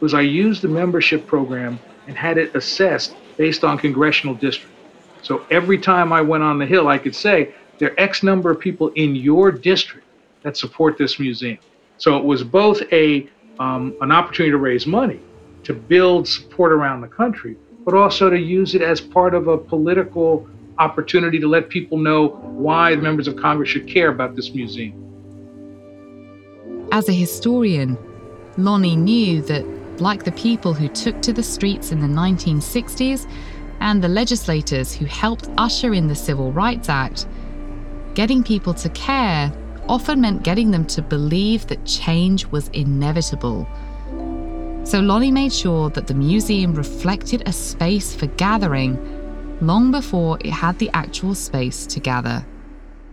was 0.00 0.14
I 0.14 0.20
used 0.20 0.62
the 0.62 0.68
membership 0.68 1.26
program 1.26 1.80
and 2.06 2.16
had 2.16 2.38
it 2.38 2.54
assessed 2.54 3.16
based 3.36 3.64
on 3.64 3.78
congressional 3.78 4.34
district. 4.34 4.74
So 5.22 5.46
every 5.50 5.78
time 5.78 6.12
I 6.12 6.20
went 6.20 6.42
on 6.44 6.58
the 6.58 6.66
Hill, 6.66 6.88
I 6.88 6.98
could 6.98 7.14
say 7.14 7.54
there 7.78 7.90
are 7.90 8.00
X 8.00 8.22
number 8.22 8.50
of 8.50 8.60
people 8.60 8.90
in 8.90 9.16
your 9.16 9.50
district 9.50 10.06
that 10.42 10.56
support 10.56 10.98
this 10.98 11.18
museum. 11.18 11.58
So 11.98 12.16
it 12.16 12.24
was 12.24 12.42
both 12.42 12.80
a 12.92 13.28
um, 13.58 13.96
an 14.00 14.10
opportunity 14.10 14.50
to 14.50 14.58
raise 14.58 14.86
money, 14.86 15.20
to 15.62 15.72
build 15.72 16.26
support 16.26 16.72
around 16.72 17.00
the 17.02 17.08
country, 17.08 17.56
but 17.84 17.94
also 17.94 18.28
to 18.30 18.38
use 18.38 18.74
it 18.74 18.82
as 18.82 19.00
part 19.00 19.34
of 19.34 19.46
a 19.46 19.56
political 19.56 20.48
opportunity 20.78 21.38
to 21.38 21.46
let 21.46 21.68
people 21.68 21.98
know 21.98 22.28
why 22.28 22.96
the 22.96 23.02
members 23.02 23.28
of 23.28 23.36
Congress 23.36 23.68
should 23.68 23.86
care 23.86 24.08
about 24.08 24.34
this 24.34 24.52
museum. 24.54 25.00
As 26.90 27.08
a 27.08 27.12
historian, 27.12 27.96
Lonnie 28.56 28.96
knew 28.96 29.42
that, 29.42 29.64
like 30.00 30.24
the 30.24 30.32
people 30.32 30.74
who 30.74 30.88
took 30.88 31.20
to 31.22 31.32
the 31.32 31.42
streets 31.42 31.92
in 31.92 32.00
the 32.00 32.06
1960s 32.08 33.28
and 33.80 34.02
the 34.02 34.08
legislators 34.08 34.94
who 34.94 35.04
helped 35.04 35.48
usher 35.58 35.94
in 35.94 36.08
the 36.08 36.14
Civil 36.14 36.52
Rights 36.52 36.88
Act, 36.88 37.26
getting 38.14 38.42
people 38.42 38.74
to 38.74 38.88
care 38.90 39.52
often 39.88 40.20
meant 40.20 40.42
getting 40.42 40.70
them 40.70 40.84
to 40.86 41.02
believe 41.02 41.66
that 41.66 41.84
change 41.84 42.46
was 42.46 42.68
inevitable. 42.68 43.66
So 44.84 45.00
Lonnie 45.00 45.30
made 45.30 45.52
sure 45.52 45.90
that 45.90 46.06
the 46.06 46.14
museum 46.14 46.74
reflected 46.74 47.42
a 47.46 47.52
space 47.52 48.14
for 48.14 48.26
gathering 48.26 48.98
long 49.60 49.90
before 49.90 50.38
it 50.40 50.50
had 50.50 50.78
the 50.78 50.90
actual 50.92 51.34
space 51.34 51.86
to 51.86 52.00
gather. 52.00 52.44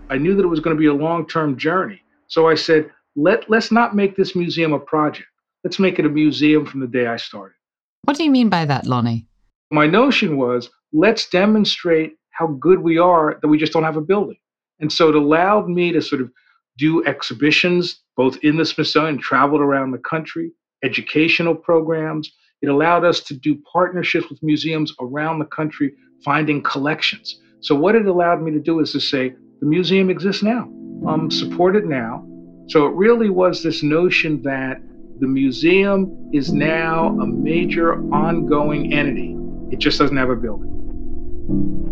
I 0.09 0.17
knew 0.17 0.35
that 0.35 0.43
it 0.43 0.47
was 0.47 0.59
going 0.59 0.75
to 0.75 0.79
be 0.79 0.87
a 0.87 0.93
long 0.93 1.25
term 1.27 1.57
journey. 1.57 2.01
So 2.27 2.49
I 2.49 2.55
said, 2.55 2.91
Let, 3.15 3.49
let's 3.49 3.71
not 3.71 3.95
make 3.95 4.15
this 4.15 4.35
museum 4.35 4.73
a 4.73 4.79
project. 4.79 5.27
Let's 5.63 5.79
make 5.79 5.99
it 5.99 6.05
a 6.05 6.09
museum 6.09 6.65
from 6.65 6.81
the 6.81 6.87
day 6.87 7.07
I 7.07 7.17
started. 7.17 7.55
What 8.03 8.17
do 8.17 8.23
you 8.23 8.31
mean 8.31 8.49
by 8.49 8.65
that, 8.65 8.85
Lonnie? 8.85 9.27
My 9.71 9.87
notion 9.87 10.35
was 10.37 10.69
let's 10.91 11.29
demonstrate 11.29 12.15
how 12.31 12.47
good 12.47 12.79
we 12.79 12.97
are 12.97 13.39
that 13.41 13.47
we 13.47 13.57
just 13.57 13.71
don't 13.71 13.83
have 13.83 13.97
a 13.97 14.01
building. 14.01 14.37
And 14.79 14.91
so 14.91 15.09
it 15.09 15.15
allowed 15.15 15.69
me 15.69 15.91
to 15.91 16.01
sort 16.01 16.21
of 16.21 16.31
do 16.77 17.03
exhibitions 17.05 18.01
both 18.17 18.37
in 18.43 18.57
the 18.57 18.65
Smithsonian, 18.65 19.17
traveled 19.17 19.61
around 19.61 19.91
the 19.91 19.97
country, 19.97 20.51
educational 20.83 21.55
programs. 21.55 22.31
It 22.61 22.69
allowed 22.69 23.03
us 23.05 23.21
to 23.21 23.33
do 23.33 23.61
partnerships 23.71 24.29
with 24.29 24.43
museums 24.43 24.93
around 24.99 25.39
the 25.39 25.45
country, 25.45 25.93
finding 26.23 26.61
collections. 26.61 27.39
So 27.61 27.75
what 27.75 27.95
it 27.95 28.05
allowed 28.05 28.41
me 28.41 28.51
to 28.51 28.59
do 28.59 28.79
is 28.79 28.91
to 28.91 28.99
say, 28.99 29.33
the 29.59 29.65
museum 29.65 30.09
exists 30.09 30.43
now, 30.43 30.71
um, 31.07 31.31
support 31.31 31.75
it 31.75 31.85
now. 31.85 32.27
So 32.67 32.85
it 32.85 32.93
really 32.95 33.29
was 33.29 33.63
this 33.63 33.83
notion 33.83 34.41
that 34.43 34.81
the 35.19 35.27
museum 35.27 36.29
is 36.33 36.51
now 36.53 37.07
a 37.19 37.27
major 37.27 38.01
ongoing 38.13 38.93
entity. 38.93 39.35
It 39.71 39.79
just 39.79 39.99
doesn't 39.99 40.17
have 40.17 40.29
a 40.29 40.35
building. 40.35 41.90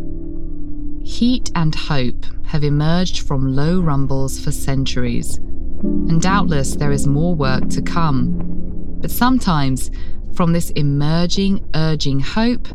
Heat 1.04 1.52
and 1.56 1.74
hope 1.74 2.26
have 2.46 2.64
emerged 2.64 3.20
from 3.20 3.56
low 3.56 3.80
rumbles 3.80 4.40
for 4.40 4.52
centuries, 4.52 5.38
and 5.38 6.22
doubtless 6.22 6.76
there 6.76 6.92
is 6.92 7.08
more 7.08 7.34
work 7.36 7.70
to 7.70 7.82
come. 7.82 8.98
But 9.02 9.12
sometimes, 9.12 9.92
from 10.34 10.54
this 10.54 10.72
emerging, 10.72 11.68
urging 11.76 12.20
hope, 12.20 12.68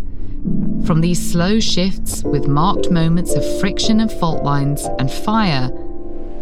from 0.85 1.01
these 1.01 1.33
slow 1.33 1.61
shifts 1.61 2.23
with 2.25 2.47
marked 2.47 2.91
moments 2.91 3.35
of 3.35 3.61
friction 3.61 4.01
and 4.01 4.11
fault 4.11 4.43
lines 4.43 4.85
and 4.99 5.11
fire, 5.11 5.71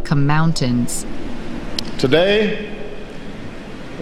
come 0.05 0.27
mountains. 0.27 1.07
Today, 1.99 2.75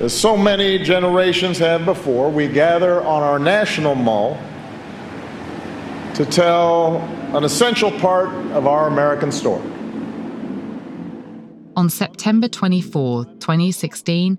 as 0.00 0.18
so 0.18 0.36
many 0.36 0.78
generations 0.78 1.58
have 1.58 1.84
before, 1.84 2.30
we 2.30 2.48
gather 2.48 3.02
on 3.02 3.22
our 3.22 3.38
national 3.38 3.94
mall 3.94 4.38
to 6.14 6.24
tell 6.24 7.19
an 7.34 7.44
essential 7.44 7.92
part 8.00 8.28
of 8.52 8.66
our 8.66 8.88
American 8.88 9.30
story. 9.30 9.62
On 11.76 11.88
September 11.88 12.48
24, 12.48 13.24
2016, 13.38 14.36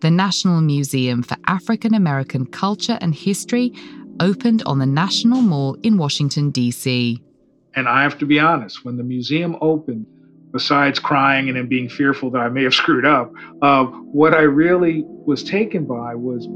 the 0.00 0.10
National 0.10 0.60
Museum 0.60 1.22
for 1.22 1.36
African 1.46 1.94
American 1.94 2.44
Culture 2.44 2.98
and 3.00 3.14
History 3.14 3.72
opened 4.18 4.64
on 4.66 4.80
the 4.80 4.86
National 4.86 5.42
Mall 5.42 5.76
in 5.84 5.96
Washington, 5.96 6.50
D.C. 6.50 7.22
And 7.76 7.88
I 7.88 8.02
have 8.02 8.18
to 8.18 8.26
be 8.26 8.40
honest, 8.40 8.84
when 8.84 8.96
the 8.96 9.04
museum 9.04 9.56
opened, 9.60 10.04
besides 10.50 10.98
crying 10.98 11.48
and 11.48 11.56
then 11.56 11.68
being 11.68 11.88
fearful 11.88 12.30
that 12.32 12.40
I 12.40 12.48
may 12.48 12.64
have 12.64 12.74
screwed 12.82 13.06
up, 13.06 13.32
uh, 13.62 13.84
what 13.84 14.34
I 14.34 14.42
really 14.42 15.04
was 15.06 15.44
taken 15.44 15.84
by 15.84 16.16
was 16.16 16.48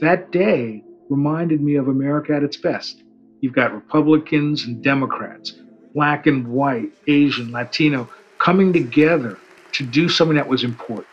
that 0.00 0.32
day 0.32 0.82
reminded 1.10 1.60
me 1.60 1.74
of 1.74 1.88
America 1.88 2.34
at 2.34 2.42
its 2.42 2.56
best. 2.56 3.02
You've 3.40 3.52
got 3.52 3.72
Republicans 3.72 4.64
and 4.64 4.82
Democrats, 4.82 5.54
black 5.94 6.26
and 6.26 6.48
white, 6.48 6.90
Asian, 7.06 7.52
Latino, 7.52 8.08
coming 8.38 8.72
together 8.72 9.38
to 9.72 9.84
do 9.84 10.08
something 10.08 10.36
that 10.36 10.48
was 10.48 10.64
important. 10.64 11.06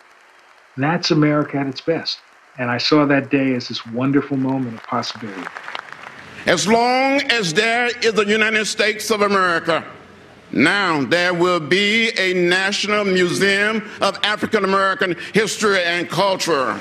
And 0.75 0.83
that's 0.83 1.12
America 1.12 1.58
at 1.58 1.67
its 1.67 1.81
best. 1.81 2.19
And 2.58 2.71
I 2.71 2.77
saw 2.77 3.06
that 3.06 3.29
day 3.29 3.54
as 3.54 3.67
this 3.67 3.85
wonderful 3.87 4.37
moment 4.37 4.75
of 4.75 4.83
possibility. 4.83 5.47
As 6.45 6.67
long 6.67 7.21
as 7.31 7.54
there 7.54 7.87
is 8.02 8.13
the 8.13 8.25
United 8.25 8.65
States 8.65 9.10
of 9.12 9.21
America, 9.21 9.85
now 10.52 11.04
there 11.04 11.33
will 11.33 11.60
be 11.60 12.12
a 12.17 12.33
National 12.33 13.04
Museum 13.04 13.89
of 14.00 14.19
African 14.23 14.63
American 14.63 15.15
History 15.33 15.83
and 15.83 16.10
Culture. 16.10 16.79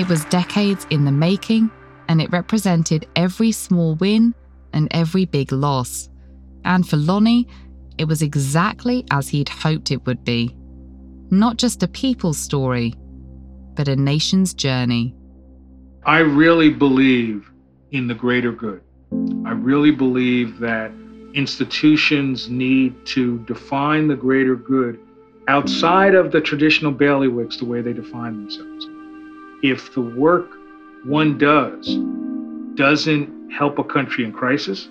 It 0.00 0.08
was 0.08 0.24
decades 0.24 0.86
in 0.88 1.04
the 1.04 1.12
making, 1.12 1.70
and 2.08 2.22
it 2.22 2.32
represented 2.32 3.06
every 3.16 3.52
small 3.52 3.96
win 3.96 4.34
and 4.72 4.88
every 4.92 5.26
big 5.26 5.52
loss. 5.52 6.08
And 6.64 6.88
for 6.88 6.96
Lonnie, 6.96 7.46
it 7.98 8.06
was 8.06 8.22
exactly 8.22 9.04
as 9.10 9.28
he'd 9.28 9.50
hoped 9.50 9.90
it 9.90 10.06
would 10.06 10.24
be. 10.24 10.56
Not 11.30 11.58
just 11.58 11.82
a 11.82 11.86
people's 11.86 12.38
story, 12.38 12.94
but 13.74 13.88
a 13.88 13.94
nation's 13.94 14.54
journey. 14.54 15.14
I 16.06 16.20
really 16.20 16.70
believe 16.70 17.50
in 17.90 18.06
the 18.06 18.14
greater 18.14 18.52
good. 18.52 18.80
I 19.44 19.50
really 19.50 19.90
believe 19.90 20.60
that 20.60 20.92
institutions 21.34 22.48
need 22.48 23.04
to 23.08 23.38
define 23.40 24.08
the 24.08 24.16
greater 24.16 24.56
good 24.56 24.98
outside 25.46 26.14
of 26.14 26.32
the 26.32 26.40
traditional 26.40 26.90
bailiwicks 26.90 27.58
the 27.58 27.66
way 27.66 27.82
they 27.82 27.92
define 27.92 28.46
themselves. 28.46 28.86
If 29.62 29.94
the 29.94 30.00
work 30.00 30.50
one 31.04 31.38
does 31.38 31.96
doesn't 32.76 33.50
help 33.50 33.78
a 33.78 33.84
country 33.84 34.24
in 34.24 34.32
crisis, 34.32 34.88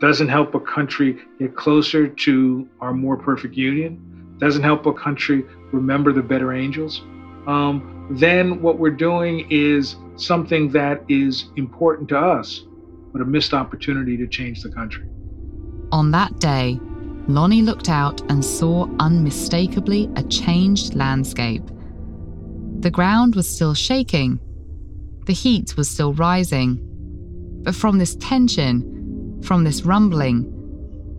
doesn't 0.00 0.28
help 0.28 0.54
a 0.54 0.60
country 0.60 1.20
get 1.38 1.54
closer 1.54 2.08
to 2.08 2.68
our 2.80 2.92
more 2.92 3.16
perfect 3.16 3.54
union, 3.54 4.36
doesn't 4.38 4.62
help 4.62 4.86
a 4.86 4.92
country 4.92 5.44
remember 5.72 6.12
the 6.12 6.22
better 6.22 6.52
angels, 6.52 7.02
um, 7.46 8.08
then 8.10 8.60
what 8.60 8.78
we're 8.78 8.90
doing 8.90 9.46
is 9.50 9.96
something 10.16 10.70
that 10.70 11.04
is 11.08 11.50
important 11.56 12.08
to 12.08 12.18
us, 12.18 12.64
but 13.12 13.22
a 13.22 13.24
missed 13.24 13.54
opportunity 13.54 14.16
to 14.16 14.26
change 14.26 14.62
the 14.62 14.70
country. 14.70 15.06
On 15.92 16.10
that 16.10 16.38
day, 16.40 16.80
Lonnie 17.28 17.62
looked 17.62 17.88
out 17.88 18.20
and 18.30 18.44
saw 18.44 18.88
unmistakably 18.98 20.10
a 20.16 20.22
changed 20.24 20.94
landscape. 20.94 21.62
The 22.82 22.90
ground 22.90 23.36
was 23.36 23.48
still 23.48 23.74
shaking, 23.74 24.40
the 25.26 25.32
heat 25.32 25.76
was 25.76 25.88
still 25.88 26.14
rising. 26.14 26.80
But 27.62 27.76
from 27.76 27.98
this 27.98 28.16
tension, 28.16 29.40
from 29.44 29.62
this 29.62 29.82
rumbling, 29.82 30.52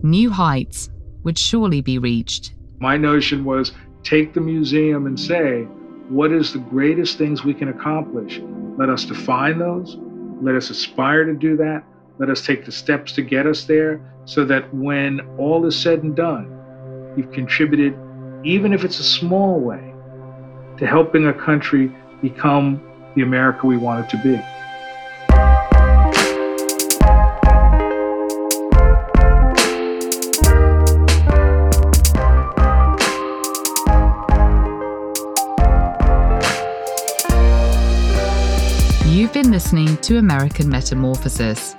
new 0.04 0.30
heights 0.30 0.90
would 1.24 1.38
surely 1.38 1.80
be 1.80 1.98
reached. 1.98 2.54
My 2.80 2.98
notion 2.98 3.46
was 3.46 3.72
take 4.04 4.34
the 4.34 4.42
museum 4.42 5.06
and 5.06 5.18
say, 5.18 5.62
what 6.10 6.34
is 6.34 6.52
the 6.52 6.60
greatest 6.60 7.18
things 7.18 7.46
we 7.46 7.54
can 7.54 7.70
accomplish? 7.70 8.42
Let 8.78 8.90
us 8.90 9.06
define 9.06 9.58
those. 9.58 9.96
Let 10.42 10.56
us 10.56 10.70
aspire 10.70 11.24
to 11.24 11.34
do 11.34 11.56
that. 11.56 11.86
Let 12.20 12.30
us 12.30 12.46
take 12.46 12.66
the 12.66 12.74
steps 12.74 13.14
to 13.14 13.22
get 13.22 13.48
us 13.48 13.64
there 13.64 14.02
so 14.26 14.44
that 14.44 14.74
when 14.74 15.22
all 15.38 15.66
is 15.66 15.80
said 15.80 16.04
and 16.04 16.14
done, 16.14 17.14
you've 17.16 17.32
contributed, 17.32 17.98
even 18.44 18.74
if 18.74 18.84
it's 18.84 19.00
a 19.00 19.04
small 19.04 19.62
way, 19.62 19.93
to 20.78 20.88
helping 20.88 21.28
a 21.28 21.34
country 21.34 21.92
become 22.22 22.82
the 23.16 23.22
America 23.22 23.68
we 23.68 23.78
want 23.78 24.06
it 24.06 24.10
to 24.10 24.18
be. 24.24 24.42
You've 39.10 39.32
been 39.32 39.52
listening 39.52 39.98
to 39.98 40.18
American 40.18 40.70
Metamorphosis. 40.70 41.76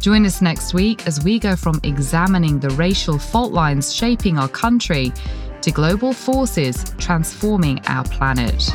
Join 0.00 0.26
us 0.26 0.42
next 0.42 0.74
week 0.74 1.06
as 1.06 1.22
we 1.22 1.38
go 1.38 1.54
from 1.54 1.78
examining 1.84 2.58
the 2.58 2.70
racial 2.70 3.18
fault 3.18 3.52
lines 3.52 3.94
shaping 3.94 4.36
our 4.36 4.48
country 4.48 5.12
to 5.62 5.70
global 5.70 6.12
forces 6.12 6.84
transforming 6.98 7.80
our 7.86 8.04
planet. 8.04 8.70